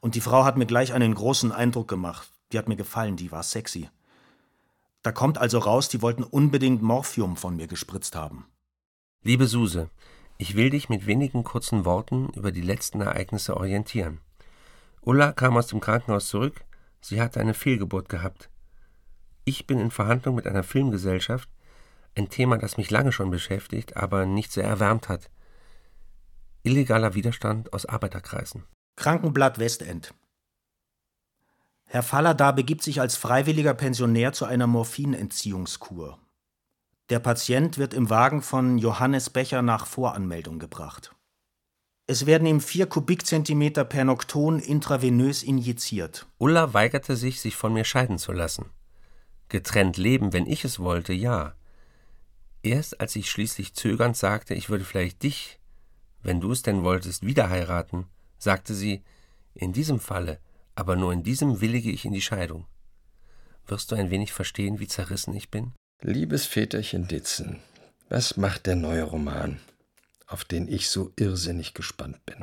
Und 0.00 0.14
die 0.14 0.20
Frau 0.20 0.44
hat 0.44 0.58
mir 0.58 0.66
gleich 0.66 0.92
einen 0.92 1.14
großen 1.14 1.52
Eindruck 1.52 1.88
gemacht. 1.88 2.28
Die 2.52 2.58
hat 2.58 2.68
mir 2.68 2.76
gefallen, 2.76 3.16
die 3.16 3.32
war 3.32 3.42
sexy. 3.42 3.88
Da 5.02 5.10
kommt 5.10 5.38
also 5.38 5.58
raus, 5.58 5.88
die 5.88 6.02
wollten 6.02 6.22
unbedingt 6.22 6.82
Morphium 6.82 7.38
von 7.38 7.56
mir 7.56 7.66
gespritzt 7.66 8.14
haben. 8.14 8.44
Liebe 9.22 9.46
Suse, 9.46 9.88
ich 10.36 10.54
will 10.54 10.68
dich 10.68 10.90
mit 10.90 11.06
wenigen 11.06 11.44
kurzen 11.44 11.86
Worten 11.86 12.28
über 12.34 12.52
die 12.52 12.60
letzten 12.60 13.00
Ereignisse 13.00 13.56
orientieren. 13.56 14.20
Ulla 15.00 15.32
kam 15.32 15.56
aus 15.56 15.68
dem 15.68 15.80
Krankenhaus 15.80 16.28
zurück, 16.28 16.62
sie 17.00 17.22
hatte 17.22 17.40
eine 17.40 17.54
Fehlgeburt 17.54 18.10
gehabt. 18.10 18.50
Ich 19.44 19.66
bin 19.66 19.80
in 19.80 19.90
Verhandlung 19.90 20.36
mit 20.36 20.46
einer 20.46 20.62
Filmgesellschaft, 20.62 21.48
ein 22.14 22.28
Thema, 22.28 22.58
das 22.58 22.76
mich 22.76 22.90
lange 22.90 23.10
schon 23.10 23.30
beschäftigt, 23.30 23.96
aber 23.96 24.26
nicht 24.26 24.52
sehr 24.52 24.64
erwärmt 24.64 25.08
hat. 25.08 25.30
Illegaler 26.62 27.14
Widerstand 27.14 27.72
aus 27.72 27.86
Arbeiterkreisen. 27.86 28.64
Krankenblatt 28.96 29.58
Westend. 29.58 30.14
Herr 31.86 32.02
Fallada 32.02 32.52
begibt 32.52 32.82
sich 32.82 33.00
als 33.00 33.16
freiwilliger 33.16 33.74
Pensionär 33.74 34.32
zu 34.32 34.44
einer 34.44 34.66
Morphinentziehungskur. 34.66 36.18
Der 37.10 37.18
Patient 37.18 37.78
wird 37.78 37.94
im 37.94 38.10
Wagen 38.10 38.42
von 38.42 38.78
Johannes 38.78 39.28
Becher 39.28 39.60
nach 39.60 39.86
Voranmeldung 39.86 40.58
gebracht. 40.58 41.14
Es 42.06 42.26
werden 42.26 42.46
ihm 42.46 42.60
vier 42.60 42.86
Kubikzentimeter 42.86 43.84
per 43.84 44.04
Nokton 44.04 44.58
intravenös 44.58 45.42
injiziert. 45.42 46.26
Ulla 46.38 46.72
weigerte 46.74 47.16
sich, 47.16 47.40
sich 47.40 47.56
von 47.56 47.72
mir 47.72 47.84
scheiden 47.84 48.18
zu 48.18 48.32
lassen. 48.32 48.66
Getrennt 49.52 49.96
leben, 49.96 50.32
wenn 50.32 50.46
ich 50.46 50.64
es 50.64 50.80
wollte, 50.80 51.12
ja. 51.12 51.54
Erst 52.62 53.00
als 53.00 53.14
ich 53.16 53.30
schließlich 53.30 53.74
zögernd 53.74 54.16
sagte, 54.16 54.54
ich 54.54 54.70
würde 54.70 54.84
vielleicht 54.84 55.22
dich, 55.22 55.60
wenn 56.22 56.40
du 56.40 56.52
es 56.52 56.62
denn 56.62 56.82
wolltest, 56.82 57.26
wieder 57.26 57.50
heiraten, 57.50 58.06
sagte 58.38 58.74
sie, 58.74 59.02
in 59.54 59.72
diesem 59.72 60.00
Falle 60.00 60.38
aber 60.74 60.96
nur 60.96 61.12
in 61.12 61.22
diesem 61.22 61.60
willige 61.60 61.90
ich 61.90 62.04
in 62.04 62.12
die 62.12 62.20
Scheidung. 62.20 62.66
Wirst 63.66 63.92
du 63.92 63.96
ein 63.96 64.10
wenig 64.10 64.32
verstehen, 64.32 64.80
wie 64.80 64.88
zerrissen 64.88 65.34
ich 65.34 65.50
bin? 65.50 65.72
Liebes 66.00 66.46
Väterchen 66.46 67.06
Ditzen, 67.06 67.60
was 68.08 68.36
macht 68.36 68.66
der 68.66 68.76
neue 68.76 69.04
Roman, 69.04 69.60
auf 70.26 70.44
den 70.44 70.66
ich 70.66 70.88
so 70.88 71.12
irrsinnig 71.16 71.74
gespannt 71.74 72.18
bin? 72.26 72.42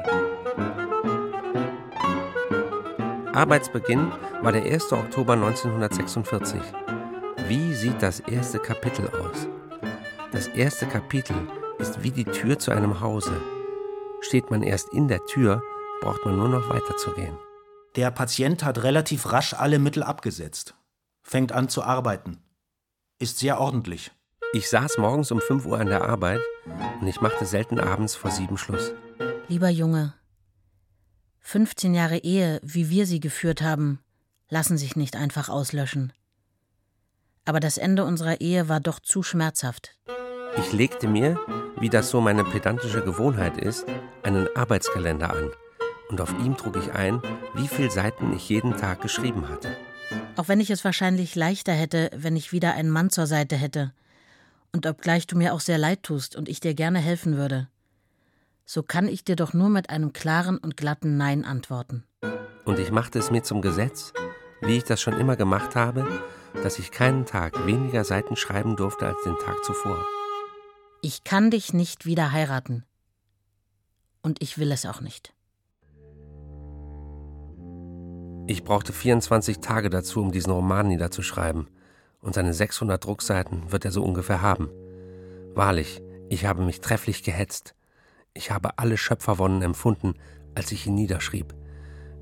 Arbeitsbeginn 3.33 4.11
war 4.41 4.51
der 4.51 4.63
1. 4.63 4.91
Oktober 4.91 5.33
1946. 5.33 6.61
Wie 7.49 7.73
sieht 7.73 8.03
das 8.03 8.19
erste 8.19 8.59
Kapitel 8.59 9.07
aus? 9.07 9.47
Das 10.31 10.45
erste 10.45 10.85
Kapitel 10.85 11.35
ist 11.79 12.03
wie 12.03 12.11
die 12.11 12.23
Tür 12.23 12.59
zu 12.59 12.69
einem 12.69 13.01
Hause. 13.01 13.41
Steht 14.21 14.51
man 14.51 14.61
erst 14.61 14.93
in 14.93 15.07
der 15.07 15.25
Tür, 15.25 15.63
braucht 15.99 16.23
man 16.25 16.37
nur 16.37 16.47
noch 16.47 16.69
weiterzugehen. 16.69 17.35
Der 17.95 18.11
Patient 18.11 18.63
hat 18.63 18.83
relativ 18.83 19.31
rasch 19.31 19.55
alle 19.55 19.79
Mittel 19.79 20.03
abgesetzt, 20.03 20.75
fängt 21.23 21.51
an 21.51 21.69
zu 21.69 21.81
arbeiten, 21.81 22.37
ist 23.17 23.39
sehr 23.39 23.59
ordentlich. 23.59 24.11
Ich 24.53 24.69
saß 24.69 24.99
morgens 24.99 25.31
um 25.31 25.41
5 25.41 25.65
Uhr 25.65 25.79
an 25.79 25.87
der 25.87 26.03
Arbeit 26.03 26.41
und 27.01 27.07
ich 27.07 27.19
machte 27.19 27.47
selten 27.47 27.79
abends 27.79 28.15
vor 28.15 28.29
sieben 28.29 28.59
Schluss. 28.59 28.93
Lieber 29.47 29.69
Junge, 29.69 30.13
15 31.39 31.95
Jahre 31.95 32.19
Ehe, 32.19 32.59
wie 32.61 32.91
wir 32.91 33.07
sie 33.07 33.19
geführt 33.19 33.63
haben, 33.63 33.97
lassen 34.49 34.77
sich 34.77 34.95
nicht 34.95 35.15
einfach 35.15 35.49
auslöschen. 35.49 36.13
Aber 37.49 37.59
das 37.59 37.79
Ende 37.79 38.05
unserer 38.05 38.41
Ehe 38.41 38.69
war 38.69 38.79
doch 38.79 38.99
zu 38.99 39.23
schmerzhaft. 39.23 39.97
Ich 40.59 40.71
legte 40.71 41.07
mir, 41.07 41.35
wie 41.79 41.89
das 41.89 42.11
so 42.11 42.21
meine 42.21 42.43
pedantische 42.43 43.03
Gewohnheit 43.03 43.57
ist, 43.57 43.87
einen 44.21 44.47
Arbeitskalender 44.55 45.31
an 45.31 45.49
und 46.09 46.21
auf 46.21 46.31
ihm 46.45 46.57
trug 46.57 46.77
ich 46.77 46.93
ein, 46.93 47.23
wie 47.55 47.67
viele 47.67 47.89
Seiten 47.89 48.33
ich 48.33 48.47
jeden 48.49 48.77
Tag 48.77 49.01
geschrieben 49.01 49.49
hatte. 49.49 49.75
Auch 50.35 50.47
wenn 50.47 50.59
ich 50.59 50.69
es 50.69 50.85
wahrscheinlich 50.85 51.33
leichter 51.33 51.73
hätte, 51.73 52.11
wenn 52.15 52.35
ich 52.35 52.51
wieder 52.51 52.75
einen 52.75 52.91
Mann 52.91 53.09
zur 53.09 53.25
Seite 53.25 53.55
hätte. 53.55 53.93
Und 54.71 54.85
obgleich 54.85 55.25
du 55.25 55.35
mir 55.35 55.55
auch 55.55 55.59
sehr 55.59 55.79
leid 55.79 56.03
tust 56.03 56.35
und 56.35 56.49
ich 56.49 56.59
dir 56.59 56.75
gerne 56.75 56.99
helfen 56.99 57.35
würde. 57.35 57.67
So 58.67 58.83
kann 58.83 59.07
ich 59.07 59.23
dir 59.23 59.35
doch 59.35 59.53
nur 59.53 59.69
mit 59.69 59.89
einem 59.89 60.13
klaren 60.13 60.59
und 60.59 60.77
glatten 60.77 61.17
Nein 61.17 61.45
antworten. 61.45 62.03
Und 62.65 62.77
ich 62.77 62.91
machte 62.91 63.17
es 63.17 63.31
mir 63.31 63.41
zum 63.41 63.63
Gesetz, 63.63 64.13
wie 64.61 64.77
ich 64.77 64.83
das 64.83 65.01
schon 65.01 65.17
immer 65.19 65.35
gemacht 65.35 65.75
habe, 65.75 66.07
dass 66.63 66.79
ich 66.79 66.91
keinen 66.91 67.25
Tag 67.25 67.65
weniger 67.65 68.03
Seiten 68.03 68.35
schreiben 68.35 68.75
durfte 68.75 69.07
als 69.07 69.21
den 69.23 69.37
Tag 69.37 69.63
zuvor. 69.63 70.05
Ich 71.01 71.23
kann 71.23 71.51
dich 71.51 71.73
nicht 71.73 72.05
wieder 72.05 72.31
heiraten. 72.31 72.83
Und 74.21 74.41
ich 74.41 74.57
will 74.57 74.71
es 74.71 74.85
auch 74.85 75.01
nicht. 75.01 75.33
Ich 78.47 78.63
brauchte 78.63 78.93
24 78.93 79.59
Tage 79.59 79.89
dazu, 79.89 80.21
um 80.21 80.31
diesen 80.31 80.51
Roman 80.51 80.87
niederzuschreiben. 80.87 81.69
Und 82.21 82.33
seine 82.33 82.53
600 82.53 83.03
Druckseiten 83.03 83.71
wird 83.71 83.85
er 83.85 83.91
so 83.91 84.03
ungefähr 84.03 84.41
haben. 84.41 84.69
Wahrlich, 85.53 86.01
ich 86.29 86.45
habe 86.45 86.63
mich 86.63 86.81
trefflich 86.81 87.23
gehetzt. 87.23 87.75
Ich 88.33 88.51
habe 88.51 88.77
alle 88.77 88.97
Schöpferwonnen 88.97 89.61
empfunden, 89.61 90.15
als 90.55 90.71
ich 90.71 90.85
ihn 90.85 90.95
niederschrieb. 90.95 91.55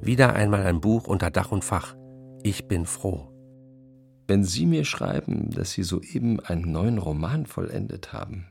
Wieder 0.02 0.34
einmal 0.34 0.66
ein 0.66 0.82
Buch 0.82 1.08
unter 1.08 1.32
Dach 1.32 1.52
und 1.52 1.64
Fach. 1.64 1.96
Ich 2.44 2.68
bin 2.68 2.86
froh. 2.86 3.32
Wenn 4.28 4.44
Sie 4.44 4.66
mir 4.66 4.86
schreiben, 4.86 5.52
dass 5.52 5.72
Sie 5.72 5.84
soeben 5.84 6.40
einen 6.40 6.72
neuen 6.72 6.98
Roman 6.98 7.46
vollendet 7.46 8.14
haben, 8.14 8.48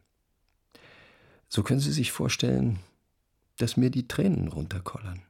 so 1.49 1.63
können 1.63 1.81
Sie 1.81 1.93
sich 1.93 2.13
vorstellen, 2.13 2.79
dass 3.59 3.77
mir 3.77 3.91
die 3.91 4.09
Tränen 4.09 4.49
runterkollern. 4.49 5.23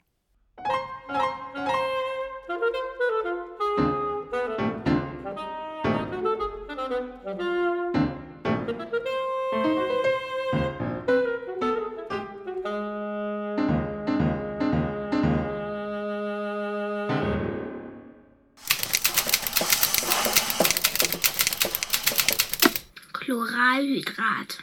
Chloralhydrat. 23.66 24.58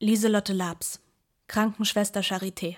Lieselotte 0.00 0.52
Labs, 0.52 1.00
Krankenschwester 1.46 2.22
Charité. 2.22 2.76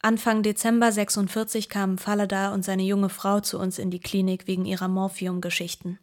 Anfang 0.00 0.42
Dezember 0.42 0.90
46 0.90 1.68
kamen 1.68 1.98
Fallada 1.98 2.54
und 2.54 2.64
seine 2.64 2.84
junge 2.84 3.10
Frau 3.10 3.40
zu 3.40 3.58
uns 3.58 3.78
in 3.78 3.90
die 3.90 4.00
Klinik 4.00 4.46
wegen 4.46 4.64
ihrer 4.64 4.88
Morphium-Geschichten. 4.88 5.98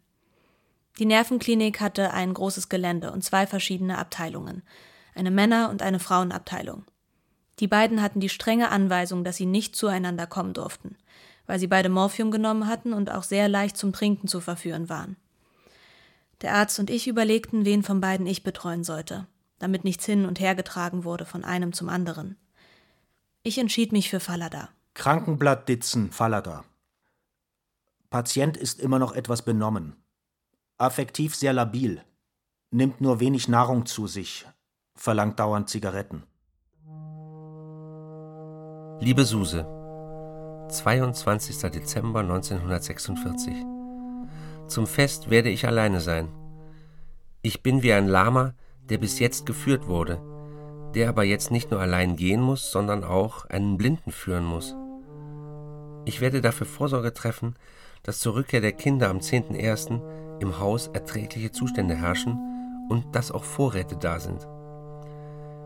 Die 1.00 1.04
Nervenklinik 1.04 1.80
hatte 1.80 2.12
ein 2.12 2.32
großes 2.32 2.68
Gelände 2.68 3.10
und 3.10 3.24
zwei 3.24 3.46
verschiedene 3.46 3.98
Abteilungen, 3.98 4.62
eine 5.16 5.32
Männer- 5.32 5.68
und 5.70 5.82
eine 5.82 5.98
Frauenabteilung. 5.98 6.84
Die 7.58 7.68
beiden 7.68 8.02
hatten 8.02 8.20
die 8.20 8.28
strenge 8.28 8.70
Anweisung, 8.70 9.24
dass 9.24 9.36
sie 9.36 9.46
nicht 9.46 9.74
zueinander 9.74 10.28
kommen 10.28 10.54
durften, 10.54 10.96
weil 11.46 11.58
sie 11.58 11.66
beide 11.66 11.88
Morphium 11.88 12.30
genommen 12.30 12.68
hatten 12.68 12.92
und 12.92 13.10
auch 13.10 13.24
sehr 13.24 13.48
leicht 13.48 13.76
zum 13.76 13.92
Trinken 13.92 14.28
zu 14.28 14.40
verführen 14.40 14.88
waren. 14.88 15.16
Der 16.40 16.54
Arzt 16.54 16.78
und 16.78 16.90
ich 16.90 17.06
überlegten, 17.06 17.64
wen 17.64 17.82
von 17.82 18.00
beiden 18.00 18.26
ich 18.26 18.42
betreuen 18.42 18.84
sollte, 18.84 19.26
damit 19.58 19.84
nichts 19.84 20.06
hin 20.06 20.24
und 20.24 20.40
her 20.40 20.54
getragen 20.54 21.04
wurde 21.04 21.26
von 21.26 21.44
einem 21.44 21.72
zum 21.72 21.88
anderen. 21.88 22.36
Ich 23.42 23.58
entschied 23.58 23.92
mich 23.92 24.10
für 24.10 24.20
Fallada. 24.20 24.70
Krankenblatt 24.94 25.68
Ditzen, 25.68 26.10
Fallada. 26.10 26.64
Patient 28.10 28.56
ist 28.56 28.80
immer 28.80 28.98
noch 28.98 29.12
etwas 29.12 29.42
benommen. 29.42 29.96
Affektiv 30.78 31.34
sehr 31.34 31.52
labil. 31.52 32.02
nimmt 32.70 33.00
nur 33.00 33.20
wenig 33.20 33.48
Nahrung 33.48 33.84
zu 33.84 34.06
sich, 34.06 34.46
verlangt 34.94 35.40
dauernd 35.40 35.68
Zigaretten. 35.68 36.22
Liebe 39.00 39.24
Suse, 39.24 39.66
22. 40.68 41.70
Dezember 41.70 42.20
1946. 42.20 43.79
Zum 44.70 44.86
Fest 44.86 45.30
werde 45.30 45.48
ich 45.48 45.66
alleine 45.66 46.00
sein. 46.00 46.28
Ich 47.42 47.60
bin 47.60 47.82
wie 47.82 47.92
ein 47.92 48.06
Lama, 48.06 48.54
der 48.88 48.98
bis 48.98 49.18
jetzt 49.18 49.44
geführt 49.44 49.88
wurde, 49.88 50.20
der 50.94 51.08
aber 51.08 51.24
jetzt 51.24 51.50
nicht 51.50 51.72
nur 51.72 51.80
allein 51.80 52.14
gehen 52.14 52.40
muss, 52.40 52.70
sondern 52.70 53.02
auch 53.02 53.46
einen 53.46 53.76
Blinden 53.76 54.12
führen 54.12 54.44
muss. 54.44 54.76
Ich 56.04 56.20
werde 56.20 56.40
dafür 56.40 56.68
Vorsorge 56.68 57.12
treffen, 57.12 57.56
dass 58.04 58.20
zur 58.20 58.36
Rückkehr 58.36 58.60
der 58.60 58.70
Kinder 58.70 59.08
am 59.10 59.18
10.01. 59.18 60.38
im 60.38 60.60
Haus 60.60 60.86
erträgliche 60.86 61.50
Zustände 61.50 61.96
herrschen 61.96 62.38
und 62.88 63.16
dass 63.16 63.32
auch 63.32 63.42
Vorräte 63.42 63.96
da 63.96 64.20
sind. 64.20 64.46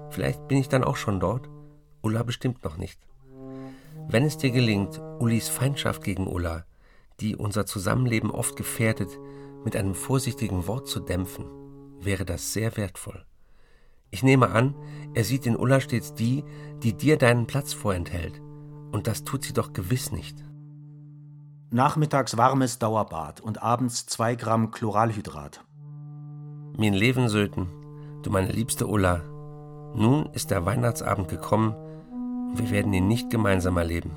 Vielleicht 0.09 0.49
bin 0.49 0.57
ich 0.57 0.71
dann 0.71 0.83
auch 0.83 0.97
schon 0.97 1.21
dort, 1.21 1.51
Ulla 2.01 2.23
bestimmt 2.23 2.65
noch 2.65 2.79
nicht. 2.79 2.99
Wenn 4.09 4.25
es 4.25 4.39
dir 4.39 4.51
gelingt, 4.51 4.99
Ullis 5.19 5.51
Feindschaft 5.51 6.03
gegen 6.03 6.27
Ulla, 6.27 6.65
die 7.21 7.37
unser 7.37 7.67
Zusammenleben 7.67 8.31
oft 8.31 8.57
gefährdet, 8.57 9.19
mit 9.65 9.77
einem 9.77 9.95
vorsichtigen 9.95 10.67
Wort 10.67 10.89
zu 10.89 11.01
dämpfen, 11.01 11.47
wäre 12.01 12.25
das 12.25 12.53
sehr 12.53 12.77
wertvoll. 12.77 13.25
Ich 14.11 14.23
nehme 14.23 14.51
an, 14.51 14.75
er 15.15 15.25
sieht 15.25 15.47
in 15.47 15.57
Ulla 15.57 15.81
stets 15.81 16.15
die, 16.15 16.45
die 16.83 16.93
dir 16.93 17.17
deinen 17.17 17.47
Platz 17.47 17.73
vorenthält. 17.73 18.41
Und 18.93 19.09
das 19.09 19.25
tut 19.25 19.43
sie 19.43 19.53
doch 19.53 19.73
gewiss 19.73 20.13
nicht. 20.13 20.45
Nachmittags 21.71 22.37
warmes 22.37 22.79
Dauerbad 22.79 23.41
und 23.41 23.63
abends 23.63 24.07
zwei 24.07 24.37
Gramm 24.37 24.71
Chloralhydrat. 24.71 25.65
Min 26.79 26.95
Leben 26.95 27.29
Söten, 27.29 27.69
du 28.23 28.31
meine 28.31 28.53
liebste 28.53 28.87
Ulla, 28.87 29.23
nun 29.97 30.27
ist 30.33 30.53
der 30.53 30.65
Weihnachtsabend 30.65 31.29
gekommen 31.29 31.75
und 32.51 32.59
wir 32.59 32.71
werden 32.71 32.93
ihn 32.93 33.09
nicht 33.09 33.31
gemeinsam 33.31 33.77
erleben. 33.77 34.13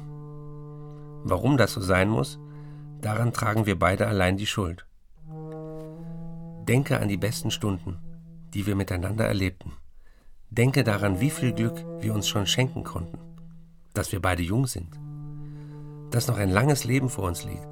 Warum 1.24 1.58
das 1.58 1.74
so 1.74 1.82
sein 1.82 2.10
muss, 2.10 2.40
daran 3.02 3.34
tragen 3.34 3.66
wir 3.66 3.78
beide 3.78 4.08
allein 4.08 4.38
die 4.38 4.46
Schuld. 4.46 4.86
Denke 6.68 7.00
an 7.00 7.08
die 7.08 7.18
besten 7.18 7.52
Stunden, 7.52 7.98
die 8.54 8.66
wir 8.66 8.76
miteinander 8.76 9.26
erlebten. 9.26 9.74
Denke 10.50 10.84
daran, 10.84 11.20
wie 11.20 11.30
viel 11.30 11.54
Glück 11.54 11.84
wir 12.02 12.14
uns 12.14 12.28
schon 12.28 12.46
schenken 12.46 12.84
konnten, 12.84 13.18
dass 13.94 14.12
wir 14.12 14.22
beide 14.22 14.44
jung 14.44 14.68
sind, 14.68 15.00
dass 16.12 16.28
noch 16.28 16.38
ein 16.38 16.50
langes 16.50 16.84
Leben 16.84 17.10
vor 17.10 17.26
uns 17.26 17.44
liegt, 17.44 17.68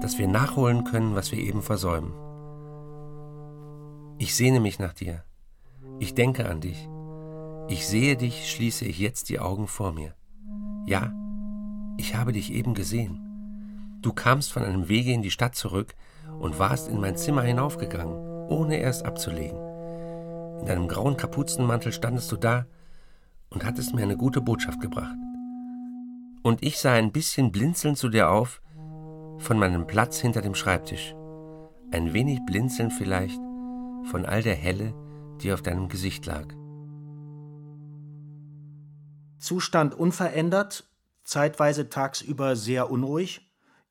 dass 0.00 0.18
wir 0.18 0.28
nachholen 0.28 0.84
können, 0.84 1.14
was 1.14 1.32
wir 1.32 1.38
eben 1.38 1.62
versäumen. 1.62 2.12
Ich 4.18 4.34
sehne 4.34 4.60
mich 4.60 4.78
nach 4.78 4.94
dir. 4.94 5.24
Ich 5.98 6.14
denke 6.14 6.48
an 6.48 6.60
dich. 6.60 6.88
Ich 7.68 7.86
sehe 7.86 8.16
dich, 8.16 8.50
schließe 8.50 8.84
ich 8.84 8.98
jetzt 8.98 9.28
die 9.28 9.40
Augen 9.40 9.66
vor 9.66 9.92
mir. 9.92 10.14
Ja, 10.86 11.12
ich 11.96 12.14
habe 12.14 12.32
dich 12.32 12.52
eben 12.52 12.74
gesehen. 12.74 13.25
Du 14.06 14.12
kamst 14.12 14.52
von 14.52 14.62
einem 14.62 14.88
Wege 14.88 15.12
in 15.12 15.22
die 15.22 15.32
Stadt 15.32 15.56
zurück 15.56 15.96
und 16.38 16.60
warst 16.60 16.86
in 16.86 17.00
mein 17.00 17.16
Zimmer 17.16 17.42
hinaufgegangen, 17.42 18.14
ohne 18.48 18.76
erst 18.76 19.04
abzulegen. 19.04 19.58
In 20.60 20.66
deinem 20.66 20.86
grauen 20.86 21.16
Kapuzenmantel 21.16 21.90
standest 21.90 22.30
du 22.30 22.36
da 22.36 22.66
und 23.50 23.64
hattest 23.64 23.96
mir 23.96 24.04
eine 24.04 24.16
gute 24.16 24.40
Botschaft 24.40 24.80
gebracht. 24.80 25.16
Und 26.44 26.62
ich 26.62 26.78
sah 26.78 26.92
ein 26.92 27.10
bisschen 27.10 27.50
blinzelnd 27.50 27.98
zu 27.98 28.08
dir 28.08 28.30
auf 28.30 28.62
von 29.38 29.58
meinem 29.58 29.88
Platz 29.88 30.20
hinter 30.20 30.40
dem 30.40 30.54
Schreibtisch. 30.54 31.12
Ein 31.90 32.12
wenig 32.12 32.38
blinzeln 32.46 32.92
vielleicht 32.92 33.40
von 34.04 34.24
all 34.24 34.44
der 34.44 34.54
Helle, 34.54 34.94
die 35.42 35.52
auf 35.52 35.62
deinem 35.62 35.88
Gesicht 35.88 36.26
lag. 36.26 36.46
Zustand 39.40 39.96
unverändert, 39.96 40.84
zeitweise 41.24 41.88
tagsüber 41.88 42.54
sehr 42.54 42.88
unruhig, 42.88 43.45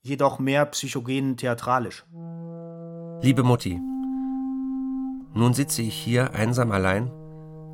jedoch 0.05 0.37
mehr 0.37 0.65
psychogen 0.67 1.35
theatralisch. 1.35 2.05
Liebe 3.21 3.41
Mutti, 3.41 3.81
nun 5.33 5.53
sitze 5.53 5.81
ich 5.81 5.95
hier 5.95 6.35
einsam 6.35 6.71
allein 6.71 7.09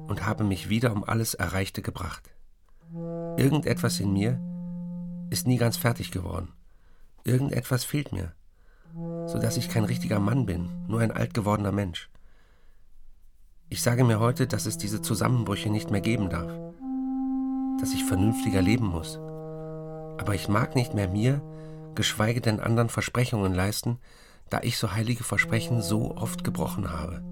und 0.08 0.26
habe 0.26 0.46
mich 0.46 0.70
wieder 0.70 0.94
um 0.94 1.04
alles 1.04 1.34
Erreichte 1.34 1.82
gebracht. 1.82 2.34
Irgendetwas 3.36 4.00
in 4.00 4.14
mir 4.14 4.40
ist 5.30 5.46
nie 5.46 5.58
ganz 5.58 5.76
fertig 5.76 6.12
geworden. 6.12 6.54
Irgendetwas 7.26 7.84
fehlt 7.84 8.14
mir, 8.14 8.32
so 9.28 9.38
dass 9.38 9.58
ich 9.58 9.68
kein 9.68 9.84
richtiger 9.84 10.20
Mann 10.20 10.46
bin, 10.46 10.70
nur 10.88 11.02
ein 11.02 11.12
alt 11.12 11.34
gewordener 11.34 11.74
Mensch. 11.74 12.10
Ich 13.68 13.82
sage 13.82 14.06
mir 14.06 14.22
heute, 14.22 14.48
dass 14.48 14.66
es 14.66 14.78
diese 14.78 15.02
Zusammenbrüche 15.02 15.70
nicht 15.70 15.92
mehr 15.92 16.02
geben 16.02 16.30
darf, 16.30 16.52
dass 17.82 17.94
ich 17.94 18.06
vernünftiger 18.06 18.62
leben 18.62 18.86
muss. 18.88 19.18
Aber 20.18 20.34
ich 20.34 20.48
mag 20.48 20.76
nicht 20.76 20.94
mehr 20.94 21.10
mir, 21.10 21.42
geschweige 21.96 22.42
denn 22.42 22.60
anderen 22.60 22.90
Versprechungen 22.90 23.54
leisten, 23.54 24.00
da 24.50 24.60
ich 24.62 24.78
so 24.78 24.94
heilige 24.94 25.24
Versprechen 25.24 25.82
so 25.82 26.16
oft 26.16 26.44
gebrochen 26.44 26.92
habe. 26.92 27.24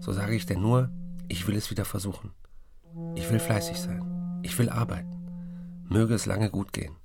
So 0.00 0.12
sage 0.12 0.34
ich 0.34 0.46
denn 0.46 0.60
nur, 0.60 0.90
ich 1.28 1.46
will 1.46 1.56
es 1.56 1.70
wieder 1.70 1.84
versuchen. 1.84 2.32
Ich 3.14 3.30
will 3.30 3.40
fleißig 3.40 3.78
sein. 3.78 4.40
Ich 4.42 4.58
will 4.58 4.68
arbeiten. 4.68 5.84
Möge 5.88 6.14
es 6.14 6.26
lange 6.26 6.50
gut 6.50 6.72
gehen. 6.72 6.96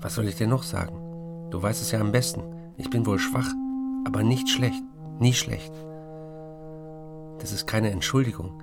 Was 0.00 0.14
soll 0.14 0.28
ich 0.28 0.36
dir 0.36 0.46
noch 0.46 0.62
sagen? 0.62 1.50
Du 1.50 1.62
weißt 1.62 1.82
es 1.82 1.90
ja 1.90 2.00
am 2.00 2.12
besten. 2.12 2.42
Ich 2.76 2.90
bin 2.90 3.06
wohl 3.06 3.18
schwach, 3.18 3.50
aber 4.06 4.22
nicht 4.22 4.48
schlecht. 4.48 4.82
Nie 5.18 5.34
schlecht. 5.34 5.72
Das 7.38 7.52
ist 7.52 7.66
keine 7.66 7.90
Entschuldigung. 7.90 8.62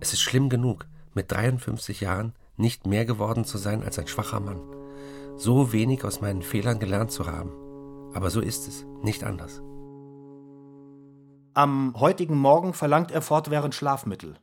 Es 0.00 0.12
ist 0.12 0.20
schlimm 0.20 0.48
genug, 0.48 0.86
mit 1.14 1.30
53 1.30 2.00
Jahren 2.00 2.34
nicht 2.56 2.86
mehr 2.86 3.04
geworden 3.04 3.44
zu 3.44 3.58
sein 3.58 3.82
als 3.82 3.98
ein 3.98 4.06
schwacher 4.06 4.40
Mann. 4.40 4.60
So 5.40 5.72
wenig 5.72 6.04
aus 6.04 6.20
meinen 6.20 6.42
Fehlern 6.42 6.78
gelernt 6.78 7.10
zu 7.10 7.24
haben. 7.24 7.50
Aber 8.12 8.28
so 8.28 8.42
ist 8.42 8.68
es, 8.68 8.84
nicht 9.02 9.24
anders. 9.24 9.62
Am 11.54 11.98
heutigen 11.98 12.36
Morgen 12.36 12.74
verlangt 12.74 13.10
er 13.10 13.22
fortwährend 13.22 13.74
Schlafmittel. 13.74 14.38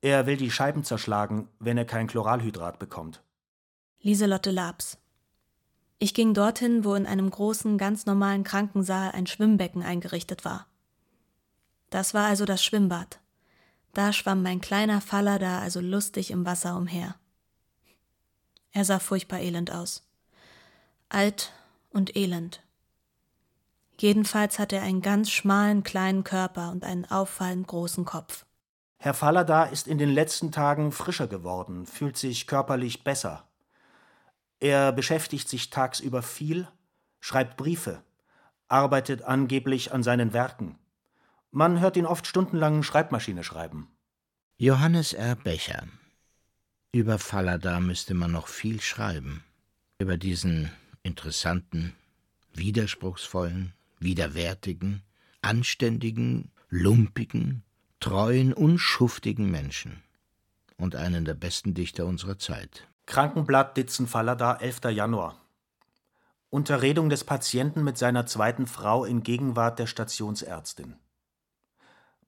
Er 0.00 0.24
will 0.24 0.38
die 0.38 0.50
Scheiben 0.50 0.84
zerschlagen, 0.84 1.50
wenn 1.58 1.76
er 1.76 1.84
kein 1.84 2.06
Chloralhydrat 2.06 2.78
bekommt. 2.78 3.22
Lieselotte 4.00 4.50
Labs. 4.50 4.96
Ich 5.98 6.14
ging 6.14 6.32
dorthin, 6.32 6.86
wo 6.86 6.94
in 6.94 7.04
einem 7.04 7.28
großen, 7.28 7.76
ganz 7.76 8.06
normalen 8.06 8.42
Krankensaal 8.42 9.10
ein 9.10 9.26
Schwimmbecken 9.26 9.82
eingerichtet 9.82 10.46
war. 10.46 10.66
Das 11.90 12.14
war 12.14 12.26
also 12.26 12.46
das 12.46 12.64
Schwimmbad. 12.64 13.20
Da 13.92 14.14
schwamm 14.14 14.42
mein 14.42 14.62
kleiner 14.62 15.02
Faller 15.02 15.38
da 15.38 15.58
also 15.58 15.80
lustig 15.80 16.30
im 16.30 16.46
Wasser 16.46 16.74
umher. 16.74 17.16
Er 18.72 18.86
sah 18.86 18.98
furchtbar 18.98 19.40
elend 19.40 19.70
aus. 19.70 20.05
Alt 21.08 21.52
und 21.90 22.16
elend. 22.16 22.62
Jedenfalls 23.98 24.58
hat 24.58 24.72
er 24.72 24.82
einen 24.82 25.02
ganz 25.02 25.30
schmalen 25.30 25.82
kleinen 25.82 26.24
Körper 26.24 26.70
und 26.70 26.84
einen 26.84 27.04
auffallend 27.06 27.66
großen 27.66 28.04
Kopf. 28.04 28.44
Herr 28.98 29.14
Fallada 29.14 29.64
ist 29.64 29.86
in 29.86 29.98
den 29.98 30.10
letzten 30.10 30.52
Tagen 30.52 30.92
frischer 30.92 31.28
geworden, 31.28 31.86
fühlt 31.86 32.16
sich 32.16 32.46
körperlich 32.46 33.04
besser. 33.04 33.46
Er 34.60 34.92
beschäftigt 34.92 35.48
sich 35.48 35.70
tagsüber 35.70 36.22
viel, 36.22 36.66
schreibt 37.20 37.56
Briefe, 37.56 38.02
arbeitet 38.68 39.22
angeblich 39.22 39.92
an 39.92 40.02
seinen 40.02 40.32
Werken. 40.32 40.78
Man 41.50 41.80
hört 41.80 41.96
ihn 41.96 42.06
oft 42.06 42.26
stundenlang 42.26 42.82
Schreibmaschine 42.82 43.44
schreiben. 43.44 43.88
Johannes 44.58 45.12
R. 45.12 45.36
Becher. 45.36 45.84
Über 46.92 47.18
Fallada 47.18 47.80
müsste 47.80 48.14
man 48.14 48.32
noch 48.32 48.48
viel 48.48 48.80
schreiben. 48.80 49.44
Über 49.98 50.16
diesen 50.16 50.70
interessanten, 51.06 51.94
widerspruchsvollen, 52.52 53.72
widerwärtigen, 53.98 55.02
anständigen, 55.40 56.50
lumpigen, 56.68 57.62
treuen 58.00 58.52
und 58.52 58.78
schuftigen 58.78 59.50
Menschen 59.50 60.02
und 60.76 60.96
einen 60.96 61.24
der 61.24 61.34
besten 61.34 61.72
Dichter 61.74 62.04
unserer 62.06 62.38
Zeit. 62.38 62.86
Krankenblatt 63.06 63.76
Ditzenfallada, 63.76 64.56
11. 64.56 64.90
Januar. 64.90 65.40
Unterredung 66.50 67.08
des 67.08 67.24
Patienten 67.24 67.84
mit 67.84 67.96
seiner 67.96 68.26
zweiten 68.26 68.66
Frau 68.66 69.04
in 69.04 69.22
Gegenwart 69.22 69.78
der 69.78 69.86
Stationsärztin. 69.86 70.96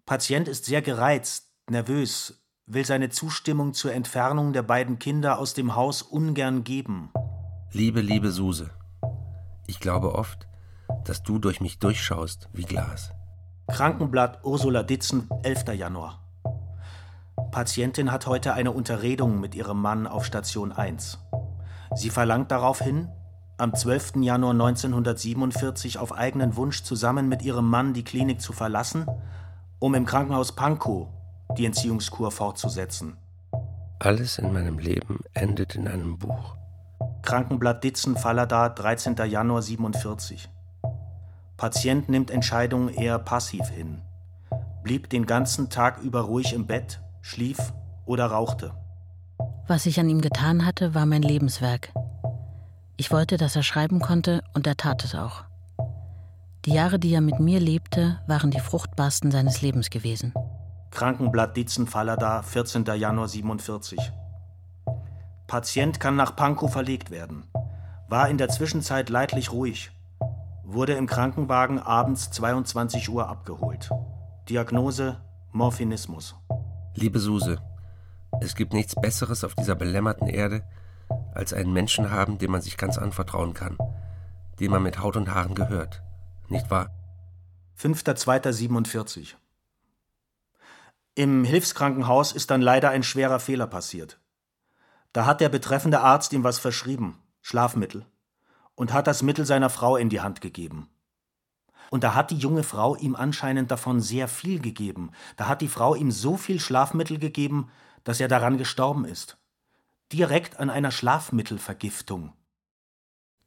Patient 0.07 0.49
ist 0.49 0.65
sehr 0.65 0.83
gereizt, 0.83 1.51
nervös, 1.69 2.41
will 2.67 2.85
seine 2.85 3.11
Zustimmung 3.11 3.75
zur 3.75 3.93
Entfernung 3.93 4.53
der 4.53 4.63
beiden 4.63 4.99
Kinder 4.99 5.39
aus 5.39 5.55
dem 5.55 5.75
Haus 5.75 6.03
ungern 6.03 6.65
geben. 6.65 7.11
Liebe, 7.73 8.01
liebe 8.01 8.31
Suse, 8.31 8.71
ich 9.67 9.79
glaube 9.79 10.15
oft, 10.15 10.49
dass 11.05 11.23
du 11.23 11.39
durch 11.39 11.61
mich 11.61 11.79
durchschaust 11.79 12.49
wie 12.55 12.63
Glas. 12.63 13.13
Krankenblatt 13.67 14.43
Ursula 14.43 14.83
Ditzen, 14.83 15.29
11. 15.43 15.75
Januar. 15.75 16.23
Patientin 17.51 18.11
hat 18.11 18.27
heute 18.27 18.55
eine 18.55 18.71
Unterredung 18.71 19.39
mit 19.39 19.55
ihrem 19.55 19.83
Mann 19.83 20.07
auf 20.07 20.25
Station 20.25 20.73
1. 20.73 21.19
Sie 21.95 22.09
verlangt 22.09 22.51
daraufhin, 22.51 23.09
am 23.59 23.75
12. 23.75 24.17
Januar 24.23 24.53
1947 24.53 25.99
auf 25.99 26.15
eigenen 26.15 26.57
Wunsch 26.57 26.85
zusammen 26.85 27.29
mit 27.29 27.43
ihrem 27.43 27.69
Mann 27.69 27.93
die 27.93 28.05
Klinik 28.05 28.41
zu 28.41 28.55
verlassen, 28.55 29.05
um 29.79 29.95
im 29.95 30.07
Krankenhaus 30.07 30.53
Pankow 30.53 31.09
die 31.59 31.67
Entziehungskur 31.67 32.31
fortzusetzen. 32.31 33.19
Alles 33.99 34.39
in 34.39 34.55
meinem 34.55 34.79
Leben 34.79 35.19
endet 35.35 35.75
in 35.75 35.87
einem 35.87 36.19
Buch. 36.19 36.58
Krankenblatt 37.23 37.85
Ditzen, 37.85 38.17
Fallada, 38.17 38.69
13. 38.69 39.17
Januar 39.27 39.63
47. 39.63 40.49
Patient 41.57 42.09
nimmt 42.09 42.31
Entscheidungen 42.31 42.89
eher 42.89 43.19
passiv 43.19 43.69
hin. 43.69 44.01
Blieb 44.83 45.11
den 45.11 45.27
ganzen 45.27 45.69
Tag 45.71 46.01
über 46.03 46.23
ruhig 46.23 46.53
im 46.53 46.67
Bett, 46.67 47.01
schlief 47.21 47.73
oder 48.07 48.27
rauchte. 48.27 48.73
Was 49.67 49.85
ich 49.87 50.01
an 50.01 50.09
ihm 50.09 50.21
getan 50.21 50.65
hatte, 50.65 50.95
war 50.95 51.05
mein 51.05 51.23
Lebenswerk. 51.23 51.93
Ich 52.97 53.13
wollte, 53.13 53.37
dass 53.37 53.55
er 53.55 53.63
schreiben 53.63 54.01
konnte, 54.01 54.43
und 54.55 54.67
er 54.67 54.77
tat 54.77 55.05
es 55.05 55.15
auch. 55.15 55.45
Die 56.65 56.73
Jahre, 56.73 56.99
die 56.99 57.13
er 57.13 57.21
mit 57.21 57.39
mir 57.39 57.61
lebte, 57.61 58.21
waren 58.27 58.51
die 58.51 58.61
fruchtbarsten 58.61 59.31
seines 59.31 59.63
Lebens 59.63 59.91
gewesen. 59.91 60.33
Krankenblatt 60.91 61.57
Ditzen 61.57 61.87
Fallada, 61.87 62.43
14. 62.43 62.85
Januar 62.97 63.29
47. 63.29 63.99
Patient 65.49 65.99
kann 65.99 66.15
nach 66.15 66.37
Pankow 66.37 66.71
verlegt 66.71 67.11
werden. 67.11 67.45
War 68.07 68.29
in 68.29 68.37
der 68.37 68.51
Zwischenzeit 68.51 69.09
leidlich 69.09 69.51
ruhig. 69.51 69.91
Wurde 70.63 70.93
im 70.93 71.07
Krankenwagen 71.07 71.79
abends 71.79 72.31
22 72.31 73.09
Uhr 73.09 73.27
abgeholt. 73.31 73.89
Diagnose 74.51 75.17
Morphinismus. 75.53 76.37
Liebe 76.95 77.19
Suse, 77.19 77.63
es 78.43 78.57
gibt 78.57 78.75
nichts 78.75 78.95
Besseres 78.95 79.43
auf 79.43 79.55
dieser 79.55 79.75
belämmerten 79.75 80.27
Erde, 80.27 80.65
als 81.33 81.55
einen 81.55 81.73
Menschen 81.73 82.11
haben, 82.11 82.37
dem 82.37 82.51
man 82.51 82.61
sich 82.61 82.77
ganz 82.77 82.99
anvertrauen 82.99 83.55
kann, 83.55 83.79
dem 84.61 84.73
man 84.73 84.83
mit 84.83 85.01
Haut 85.01 85.17
und 85.17 85.35
Haaren 85.35 85.55
gehört. 85.55 86.03
Nicht 86.49 86.71
wahr? 86.71 86.91
5.2.47 87.81 89.35
Im 91.15 91.45
Hilfskrankenhaus 91.45 92.33
ist 92.33 92.51
dann 92.51 92.61
leider 92.61 92.91
ein 92.91 93.03
schwerer 93.03 93.41
Fehler 93.41 93.67
passiert. 93.67 94.21
Da 95.13 95.27
hat 95.27 95.41
der 95.41 95.49
betreffende 95.49 96.01
Arzt 96.01 96.33
ihm 96.33 96.45
was 96.45 96.59
verschrieben, 96.59 97.19
Schlafmittel, 97.41 98.07
und 98.75 98.93
hat 98.93 99.07
das 99.07 99.23
Mittel 99.23 99.47
seiner 99.47 99.71
Frau 99.71 99.97
in 99.97 100.09
die 100.09 100.21
Hand 100.21 100.41
gegeben. 100.41 100.89
Und 101.91 102.05
da 102.05 102.15
hat 102.15 102.31
die 102.31 102.37
junge 102.37 102.63
Frau 102.63 102.97
ihm 102.97 103.17
anscheinend 103.17 103.71
davon 103.71 104.01
sehr 104.01 104.29
viel 104.29 104.61
gegeben. 104.61 105.11
Da 105.37 105.49
hat 105.49 105.63
die 105.63 105.69
Frau 105.69 105.95
ihm 105.95 106.11
so 106.11 106.37
viel 106.37 106.61
Schlafmittel 106.61 107.19
gegeben, 107.19 107.71
dass 108.05 108.21
er 108.21 108.29
daran 108.29 108.59
gestorben 108.59 109.05
ist. 109.05 109.39
Direkt 110.13 110.59
an 110.61 110.71
einer 110.71 110.91
Schlafmittelvergiftung. 110.91 112.33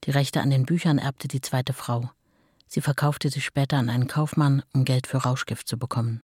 Die 0.04 0.12
Rechte 0.12 0.42
an 0.42 0.50
den 0.50 0.66
Büchern 0.66 0.98
erbte 0.98 1.28
die 1.28 1.42
zweite 1.42 1.74
Frau. 1.74 2.10
Sie 2.68 2.82
verkaufte 2.82 3.30
sie 3.30 3.42
später 3.42 3.78
an 3.78 3.90
einen 3.90 4.08
Kaufmann, 4.08 4.64
um 4.74 4.86
Geld 4.86 5.06
für 5.06 5.18
Rauschgift 5.18 5.68
zu 5.68 5.78
bekommen. 5.78 6.22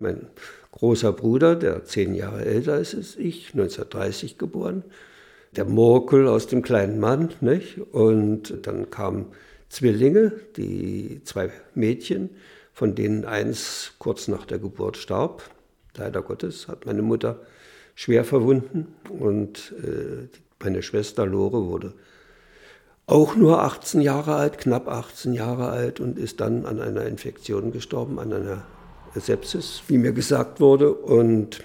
Mein 0.00 0.26
großer 0.72 1.12
Bruder, 1.12 1.54
der 1.56 1.84
zehn 1.84 2.14
Jahre 2.14 2.44
älter 2.44 2.78
ist 2.78 2.94
als 2.94 3.16
ich, 3.16 3.50
1930 3.52 4.38
geboren, 4.38 4.82
der 5.52 5.66
Murkel 5.66 6.26
aus 6.26 6.46
dem 6.46 6.62
kleinen 6.62 6.98
Mann, 6.98 7.30
nicht? 7.42 7.78
Und 7.92 8.66
dann 8.66 8.88
kamen 8.90 9.26
Zwillinge, 9.68 10.32
die 10.56 11.20
zwei 11.24 11.50
Mädchen, 11.74 12.30
von 12.72 12.94
denen 12.94 13.26
eins 13.26 13.92
kurz 13.98 14.26
nach 14.26 14.46
der 14.46 14.58
Geburt 14.58 14.96
starb. 14.96 15.42
Leider 15.96 16.22
Gottes 16.22 16.66
hat 16.66 16.86
meine 16.86 17.02
Mutter 17.02 17.40
schwer 17.94 18.24
verwunden 18.24 18.94
und 19.10 19.74
äh, 19.82 20.28
meine 20.62 20.82
Schwester 20.82 21.26
Lore 21.26 21.66
wurde 21.66 21.92
auch 23.06 23.34
nur 23.34 23.60
18 23.62 24.00
Jahre 24.00 24.36
alt, 24.36 24.56
knapp 24.58 24.88
18 24.88 25.34
Jahre 25.34 25.68
alt 25.68 26.00
und 26.00 26.16
ist 26.16 26.40
dann 26.40 26.64
an 26.64 26.80
einer 26.80 27.06
Infektion 27.06 27.72
gestorben, 27.72 28.18
an 28.18 28.32
einer 28.32 28.62
Sepsis, 29.18 29.82
wie 29.88 29.98
mir 29.98 30.12
gesagt 30.12 30.60
wurde. 30.60 30.92
Und 30.92 31.64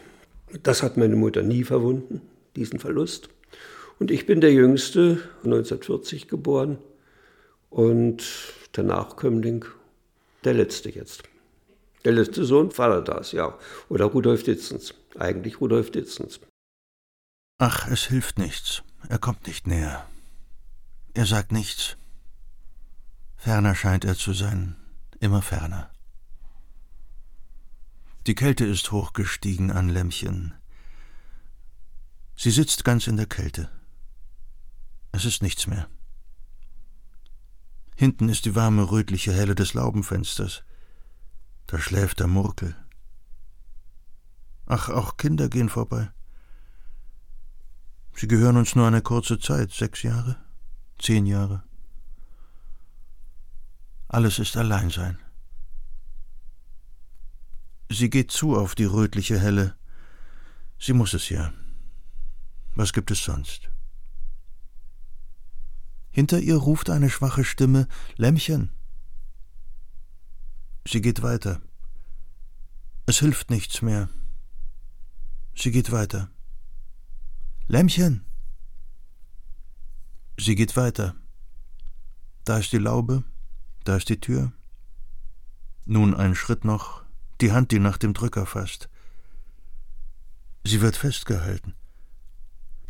das 0.64 0.82
hat 0.82 0.98
meine 0.98 1.16
Mutter 1.16 1.44
nie 1.44 1.64
verwunden, 1.64 2.22
diesen 2.56 2.80
Verlust. 2.80 3.30
Und 4.00 4.12
ich 4.12 4.26
bin 4.26 4.42
der 4.42 4.52
Jüngste, 4.52 5.20
1940 5.44 6.28
geboren 6.28 6.78
und 7.70 8.24
der 8.76 8.84
Nachkömmling, 8.84 9.66
der 10.44 10.54
Letzte 10.54 10.90
jetzt. 10.90 11.24
Der 12.04 12.12
letzte 12.12 12.46
Sohn 12.46 12.76
Valadas, 12.78 13.32
ja. 13.32 13.58
Oder 13.90 14.06
Rudolf 14.06 14.44
Ditzens. 14.44 14.94
Eigentlich 15.18 15.60
Rudolf 15.60 15.92
Ditzens. 15.92 16.40
Ach, 17.58 17.88
es 17.90 18.04
hilft 18.06 18.38
nichts. 18.38 18.84
Er 19.10 19.18
kommt 19.18 19.48
nicht 19.48 19.66
näher. 19.66 20.06
Er 21.14 21.26
sagt 21.26 21.52
nichts. 21.52 21.98
Ferner 23.38 23.76
scheint 23.76 24.06
er 24.06 24.16
zu 24.16 24.34
sein, 24.34 24.76
immer 25.20 25.42
ferner. 25.42 25.95
Die 28.28 28.36
Kälte 28.36 28.66
ist 28.66 28.92
hochgestiegen 28.92 29.72
an 29.72 29.90
Lämmchen. 29.90 30.54
Sie 32.36 32.52
sitzt 32.52 32.84
ganz 32.84 33.08
in 33.08 33.18
der 33.18 33.28
Kälte. 33.28 33.70
Es 35.12 35.26
ist 35.26 35.42
nichts 35.42 35.68
mehr. 35.68 35.88
Hinten 37.96 38.28
ist 38.30 38.46
die 38.46 38.56
warme 38.56 38.92
rötliche 38.92 39.32
Helle 39.32 39.56
des 39.56 39.74
Laubenfensters. 39.74 40.64
Da 41.68 41.80
schläft 41.80 42.20
der 42.20 42.28
Murkel. 42.28 42.76
Ach, 44.66 44.90
auch 44.90 45.18
Kinder 45.18 45.48
gehen 45.48 45.70
vorbei. 45.70 46.12
Sie 48.16 48.28
gehören 48.28 48.58
uns 48.58 48.76
nur 48.76 48.88
eine 48.88 49.02
kurze 49.02 49.40
Zeit, 49.40 49.72
sechs 49.72 50.04
Jahre 50.04 50.46
zehn 51.00 51.26
Jahre. 51.26 51.64
Alles 54.08 54.40
ist 54.40 54.58
Alleinsein. 54.58 55.18
Sie 57.90 58.10
geht 58.10 58.32
zu 58.32 58.56
auf 58.58 58.76
die 58.76 58.86
rötliche 58.86 59.40
Helle. 59.40 59.76
Sie 60.80 60.94
muss 60.94 61.14
es 61.14 61.30
ja. 61.30 61.54
Was 62.76 62.94
gibt 62.94 63.12
es 63.12 63.24
sonst? 63.24 63.70
Hinter 66.12 66.40
ihr 66.40 66.56
ruft 66.56 66.90
eine 66.90 67.10
schwache 67.10 67.44
Stimme 67.44 67.88
Lämmchen. 68.16 68.72
Sie 70.88 71.02
geht 71.02 71.22
weiter. 71.22 71.62
Es 73.06 73.20
hilft 73.20 73.50
nichts 73.50 73.82
mehr. 73.82 74.10
Sie 75.56 75.72
geht 75.72 75.92
weiter. 75.92 76.30
Lämmchen. 77.68 78.26
Sie 80.38 80.56
geht 80.56 80.76
weiter. 80.76 81.16
Da 82.44 82.58
ist 82.58 82.74
die 82.74 82.78
Laube, 82.78 83.24
da 83.86 83.96
ist 83.96 84.10
die 84.10 84.20
Tür. 84.20 84.52
Nun 85.86 86.14
ein 86.14 86.36
Schritt 86.36 86.66
noch, 86.66 87.05
die 87.42 87.52
Hand, 87.52 87.72
die 87.72 87.80
nach 87.80 87.98
dem 87.98 88.14
Drücker 88.14 88.46
fasst. 88.46 88.90
Sie 90.64 90.82
wird 90.82 90.96
festgehalten. 90.96 91.76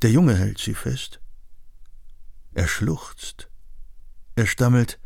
Der 0.02 0.12
Junge 0.12 0.36
hält 0.36 0.60
sie 0.60 0.74
fest. 0.74 1.20
Er 2.54 2.68
schluchzt. 2.68 3.50
Er 4.36 4.46
stammelt. 4.46 5.00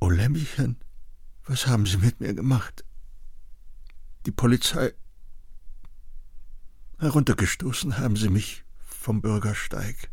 O 0.00 0.08
Lämmchen, 0.08 0.76
was 1.44 1.66
haben 1.66 1.84
Sie 1.84 1.98
mit 1.98 2.20
mir 2.20 2.32
gemacht? 2.32 2.84
Die 4.24 4.30
Polizei. 4.30 4.94
Heruntergestoßen 6.98 7.98
haben 7.98 8.16
Sie 8.16 8.28
mich 8.28 8.64
vom 8.78 9.20
Bürgersteig. 9.20 10.10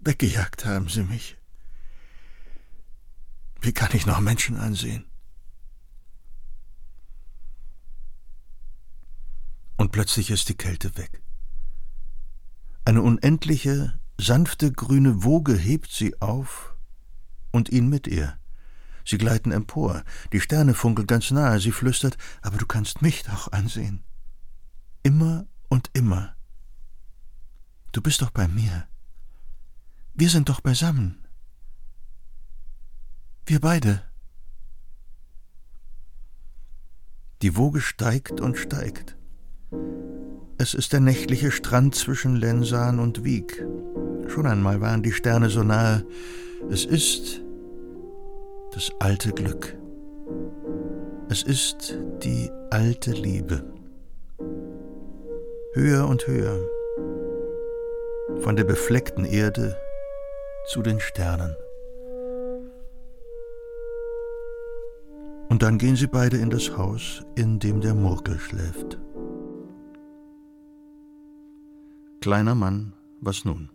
Weggejagt 0.00 0.66
haben 0.66 0.88
sie 0.88 1.02
mich. 1.02 1.38
Wie 3.64 3.72
kann 3.72 3.92
ich 3.94 4.04
noch 4.04 4.20
Menschen 4.20 4.58
ansehen? 4.58 5.06
Und 9.78 9.90
plötzlich 9.90 10.30
ist 10.30 10.50
die 10.50 10.54
Kälte 10.54 10.98
weg. 10.98 11.22
Eine 12.84 13.00
unendliche, 13.00 13.98
sanfte 14.20 14.70
grüne 14.70 15.24
Woge 15.24 15.56
hebt 15.56 15.90
sie 15.90 16.20
auf 16.20 16.76
und 17.52 17.70
ihn 17.70 17.88
mit 17.88 18.06
ihr. 18.06 18.38
Sie 19.06 19.16
gleiten 19.16 19.50
empor, 19.50 20.04
die 20.34 20.40
Sterne 20.40 20.74
funkeln 20.74 21.06
ganz 21.06 21.30
nahe, 21.30 21.58
sie 21.58 21.72
flüstert, 21.72 22.18
aber 22.42 22.58
du 22.58 22.66
kannst 22.66 23.00
mich 23.00 23.22
doch 23.22 23.50
ansehen. 23.50 24.04
Immer 25.02 25.46
und 25.70 25.88
immer. 25.94 26.36
Du 27.92 28.02
bist 28.02 28.20
doch 28.20 28.30
bei 28.30 28.46
mir. 28.46 28.86
Wir 30.12 30.28
sind 30.28 30.50
doch 30.50 30.60
beisammen. 30.60 31.23
Wir 33.46 33.60
beide. 33.60 34.00
Die 37.42 37.56
Woge 37.58 37.80
steigt 37.80 38.40
und 38.40 38.56
steigt. 38.56 39.16
Es 40.56 40.72
ist 40.72 40.94
der 40.94 41.00
nächtliche 41.00 41.50
Strand 41.50 41.94
zwischen 41.94 42.36
Lensan 42.36 42.98
und 42.98 43.22
Wieg. 43.22 43.66
Schon 44.28 44.46
einmal 44.46 44.80
waren 44.80 45.02
die 45.02 45.12
Sterne 45.12 45.50
so 45.50 45.62
nahe. 45.62 46.06
Es 46.70 46.86
ist 46.86 47.42
das 48.72 48.90
alte 48.98 49.32
Glück. 49.32 49.76
Es 51.28 51.42
ist 51.42 51.98
die 52.22 52.50
alte 52.70 53.12
Liebe. 53.12 53.64
Höher 55.74 56.08
und 56.08 56.26
höher. 56.26 56.58
von 58.40 58.56
der 58.56 58.64
befleckten 58.64 59.24
Erde 59.24 59.76
zu 60.68 60.82
den 60.82 60.98
Sternen. 61.00 61.54
Und 65.48 65.62
dann 65.62 65.78
gehen 65.78 65.96
sie 65.96 66.06
beide 66.06 66.36
in 66.36 66.50
das 66.50 66.76
Haus, 66.76 67.22
in 67.36 67.58
dem 67.58 67.80
der 67.80 67.94
Murkel 67.94 68.38
schläft. 68.38 68.98
Kleiner 72.20 72.54
Mann, 72.54 72.94
was 73.20 73.44
nun? 73.44 73.68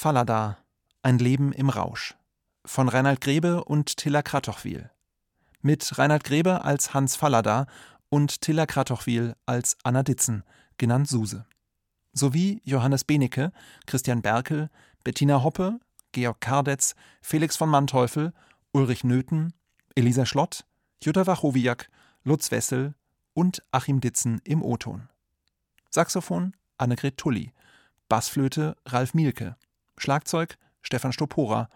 Fallada 0.00 0.58
Ein 1.02 1.18
Leben 1.18 1.52
im 1.52 1.70
Rausch 1.70 2.14
von 2.64 2.88
Reinhard 2.88 3.20
Grebe 3.20 3.64
und 3.64 3.96
Tilla 3.96 4.22
Kratochwil. 4.22 4.92
Mit 5.60 5.98
Reinhard 5.98 6.22
Grebe 6.22 6.62
als 6.64 6.94
Hans 6.94 7.16
Fallada 7.16 7.66
und 8.08 8.40
Tilla 8.40 8.66
Kratochwil 8.66 9.34
als 9.44 9.76
Anna 9.82 10.04
Ditzen, 10.04 10.44
genannt 10.76 11.08
Suse. 11.08 11.46
Sowie 12.12 12.62
Johannes 12.62 13.02
Benecke, 13.02 13.50
Christian 13.86 14.22
Berkel, 14.22 14.70
Bettina 15.02 15.42
Hoppe, 15.42 15.80
Georg 16.12 16.40
Kardetz, 16.40 16.94
Felix 17.20 17.56
von 17.56 17.68
Manteuffel, 17.68 18.32
Ulrich 18.70 19.02
Nöthen, 19.02 19.52
Elisa 19.96 20.26
Schlott, 20.26 20.64
Jutta 21.02 21.26
Wachowiak, 21.26 21.90
Lutz 22.22 22.52
Wessel 22.52 22.94
und 23.34 23.64
Achim 23.72 24.00
Ditzen 24.00 24.40
im 24.44 24.62
O-Ton. 24.62 25.08
Saxophon 25.90 26.54
Annegret 26.76 27.16
Tully, 27.16 27.52
Bassflöte 28.08 28.76
Ralf 28.86 29.12
Mielke, 29.12 29.56
Schlagzeug 29.98 30.56
Stefan 30.82 31.12
Stopora, 31.12 31.68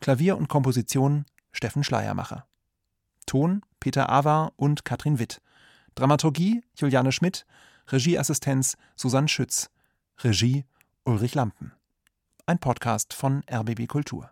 Klavier 0.00 0.36
und 0.36 0.48
Komposition 0.48 1.24
Steffen 1.52 1.84
Schleiermacher. 1.84 2.46
Ton 3.26 3.62
Peter 3.80 4.08
Avar 4.08 4.52
und 4.56 4.84
Katrin 4.84 5.18
Witt. 5.18 5.40
Dramaturgie 5.94 6.62
Juliane 6.76 7.12
Schmidt, 7.12 7.46
Regieassistenz 7.88 8.76
Susanne 8.96 9.28
Schütz, 9.28 9.70
Regie 10.18 10.64
Ulrich 11.04 11.34
Lampen. 11.34 11.72
Ein 12.46 12.58
Podcast 12.58 13.14
von 13.14 13.42
RBB 13.50 13.86
Kultur. 13.86 14.30